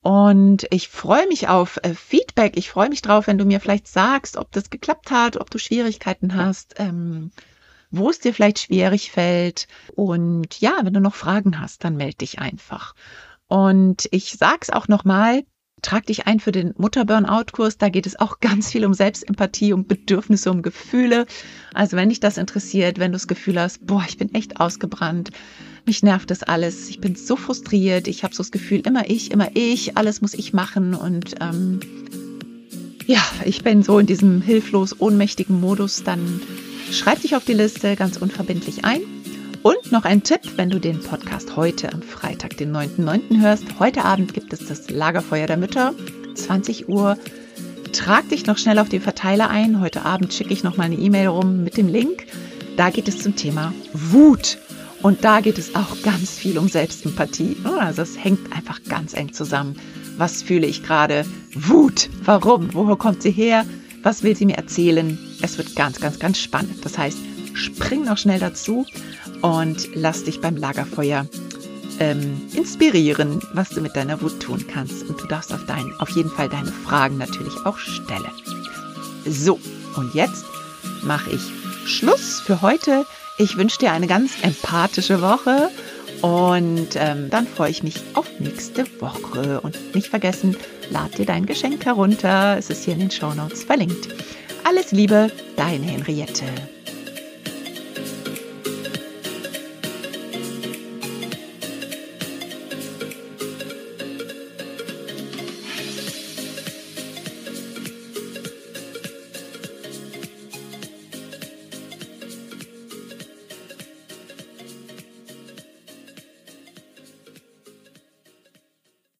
Und 0.00 0.66
ich 0.70 0.88
freue 0.88 1.26
mich 1.26 1.48
auf 1.48 1.78
äh, 1.82 1.92
Feedback. 1.92 2.56
Ich 2.56 2.70
freue 2.70 2.88
mich 2.88 3.02
drauf, 3.02 3.26
wenn 3.26 3.38
du 3.38 3.44
mir 3.44 3.60
vielleicht 3.60 3.88
sagst, 3.88 4.36
ob 4.36 4.52
das 4.52 4.70
geklappt 4.70 5.10
hat, 5.10 5.36
ob 5.36 5.50
du 5.50 5.58
Schwierigkeiten 5.58 6.36
hast, 6.36 6.74
ähm, 6.78 7.32
wo 7.90 8.10
es 8.10 8.20
dir 8.20 8.32
vielleicht 8.32 8.60
schwierig 8.60 9.10
fällt. 9.10 9.66
Und 9.94 10.60
ja, 10.60 10.78
wenn 10.82 10.94
du 10.94 11.00
noch 11.00 11.16
Fragen 11.16 11.60
hast, 11.60 11.82
dann 11.82 11.96
melde 11.96 12.18
dich 12.18 12.38
einfach. 12.38 12.94
Und 13.48 14.08
ich 14.12 14.36
sag's 14.38 14.70
auch 14.70 14.86
nochmal, 14.86 15.42
trag 15.82 16.06
dich 16.06 16.26
ein 16.28 16.38
für 16.38 16.52
den 16.52 16.74
Mutter-Burnout-Kurs. 16.78 17.76
Da 17.76 17.88
geht 17.88 18.06
es 18.06 18.18
auch 18.18 18.38
ganz 18.40 18.70
viel 18.70 18.84
um 18.84 18.94
Selbstempathie, 18.94 19.72
um 19.72 19.86
Bedürfnisse, 19.88 20.52
um 20.52 20.62
Gefühle. 20.62 21.26
Also 21.74 21.96
wenn 21.96 22.08
dich 22.08 22.20
das 22.20 22.38
interessiert, 22.38 23.00
wenn 23.00 23.10
du 23.10 23.16
das 23.16 23.26
Gefühl 23.26 23.60
hast, 23.60 23.84
boah, 23.84 24.04
ich 24.08 24.16
bin 24.16 24.32
echt 24.32 24.60
ausgebrannt, 24.60 25.30
mich 25.86 26.02
nervt 26.02 26.30
das 26.30 26.42
alles, 26.42 26.88
ich 26.88 27.00
bin 27.00 27.14
so 27.14 27.36
frustriert, 27.36 28.08
ich 28.08 28.24
habe 28.24 28.34
so 28.34 28.42
das 28.42 28.50
Gefühl, 28.50 28.80
immer 28.86 29.08
ich, 29.08 29.30
immer 29.30 29.48
ich, 29.54 29.96
alles 29.96 30.20
muss 30.20 30.34
ich 30.34 30.52
machen 30.52 30.94
und 30.94 31.34
ähm, 31.40 31.80
ja, 33.06 33.22
ich 33.44 33.62
bin 33.62 33.82
so 33.82 33.98
in 33.98 34.06
diesem 34.06 34.42
hilflos 34.42 35.00
ohnmächtigen 35.00 35.60
Modus, 35.60 36.04
dann 36.04 36.40
schreib 36.90 37.20
dich 37.22 37.36
auf 37.36 37.44
die 37.44 37.54
Liste 37.54 37.96
ganz 37.96 38.16
unverbindlich 38.16 38.84
ein. 38.84 39.00
Und 39.62 39.92
noch 39.92 40.04
ein 40.04 40.24
Tipp, 40.24 40.40
wenn 40.56 40.70
du 40.70 40.80
den 40.80 40.98
Podcast 40.98 41.54
heute 41.54 41.92
am 41.92 42.02
Freitag, 42.02 42.56
den 42.56 42.74
9.9. 42.74 43.40
hörst. 43.40 43.78
Heute 43.78 44.04
Abend 44.04 44.34
gibt 44.34 44.52
es 44.52 44.66
das 44.66 44.90
Lagerfeuer 44.90 45.46
der 45.46 45.56
Mütter, 45.56 45.94
20 46.34 46.88
Uhr. 46.88 47.16
Trag 47.92 48.28
dich 48.28 48.46
noch 48.46 48.58
schnell 48.58 48.80
auf 48.80 48.88
den 48.88 49.00
Verteiler 49.00 49.50
ein. 49.50 49.80
Heute 49.80 50.04
Abend 50.04 50.34
schicke 50.34 50.52
ich 50.52 50.64
noch 50.64 50.76
mal 50.76 50.84
eine 50.84 50.96
E-Mail 50.96 51.28
rum 51.28 51.62
mit 51.62 51.76
dem 51.76 51.86
Link. 51.86 52.26
Da 52.76 52.90
geht 52.90 53.06
es 53.06 53.18
zum 53.18 53.36
Thema 53.36 53.72
Wut. 53.92 54.58
Und 55.02 55.24
da 55.24 55.40
geht 55.40 55.58
es 55.58 55.74
auch 55.74 56.00
ganz 56.02 56.30
viel 56.30 56.58
um 56.58 56.68
Selbstempathie. 56.68 57.56
Also 57.78 58.02
es 58.02 58.16
hängt 58.16 58.52
einfach 58.52 58.80
ganz 58.88 59.14
eng 59.14 59.32
zusammen. 59.32 59.76
Was 60.16 60.42
fühle 60.42 60.66
ich 60.66 60.82
gerade? 60.84 61.26
Wut. 61.54 62.08
Warum? 62.24 62.72
Woher 62.72 62.96
kommt 62.96 63.22
sie 63.22 63.32
her? 63.32 63.66
Was 64.02 64.22
will 64.22 64.36
sie 64.36 64.46
mir 64.46 64.56
erzählen? 64.56 65.18
Es 65.42 65.58
wird 65.58 65.74
ganz, 65.74 66.00
ganz, 66.00 66.18
ganz 66.18 66.38
spannend. 66.38 66.84
Das 66.84 66.98
heißt, 66.98 67.18
spring 67.54 68.04
noch 68.04 68.18
schnell 68.18 68.38
dazu 68.38 68.86
und 69.42 69.88
lass 69.94 70.24
dich 70.24 70.40
beim 70.40 70.56
Lagerfeuer 70.56 71.26
ähm, 71.98 72.40
inspirieren, 72.54 73.40
was 73.54 73.70
du 73.70 73.80
mit 73.80 73.96
deiner 73.96 74.20
Wut 74.22 74.40
tun 74.40 74.64
kannst. 74.72 75.08
Und 75.08 75.20
du 75.20 75.26
darfst 75.26 75.52
auf, 75.52 75.64
dein, 75.66 75.92
auf 75.98 76.10
jeden 76.10 76.30
Fall 76.30 76.48
deine 76.48 76.72
Fragen 76.72 77.18
natürlich 77.18 77.54
auch 77.64 77.78
stellen. 77.78 78.30
So, 79.26 79.58
und 79.96 80.14
jetzt 80.14 80.44
mache 81.02 81.30
ich 81.30 81.42
Schluss 81.86 82.40
für 82.40 82.62
heute. 82.62 83.04
Ich 83.38 83.56
wünsche 83.56 83.78
dir 83.78 83.92
eine 83.92 84.06
ganz 84.06 84.32
empathische 84.42 85.22
Woche 85.22 85.70
und 86.20 86.90
ähm, 86.94 87.30
dann 87.30 87.46
freue 87.46 87.70
ich 87.70 87.82
mich 87.82 87.96
auf 88.14 88.26
nächste 88.38 88.84
Woche. 89.00 89.60
Und 89.60 89.94
nicht 89.94 90.08
vergessen, 90.08 90.56
lad 90.90 91.16
dir 91.18 91.26
dein 91.26 91.46
Geschenk 91.46 91.84
herunter. 91.84 92.56
Es 92.58 92.70
ist 92.70 92.84
hier 92.84 92.94
in 92.94 93.00
den 93.00 93.10
Show 93.10 93.32
Notes 93.34 93.64
verlinkt. 93.64 94.08
Alles 94.64 94.92
Liebe, 94.92 95.32
deine 95.56 95.86
Henriette. 95.86 96.44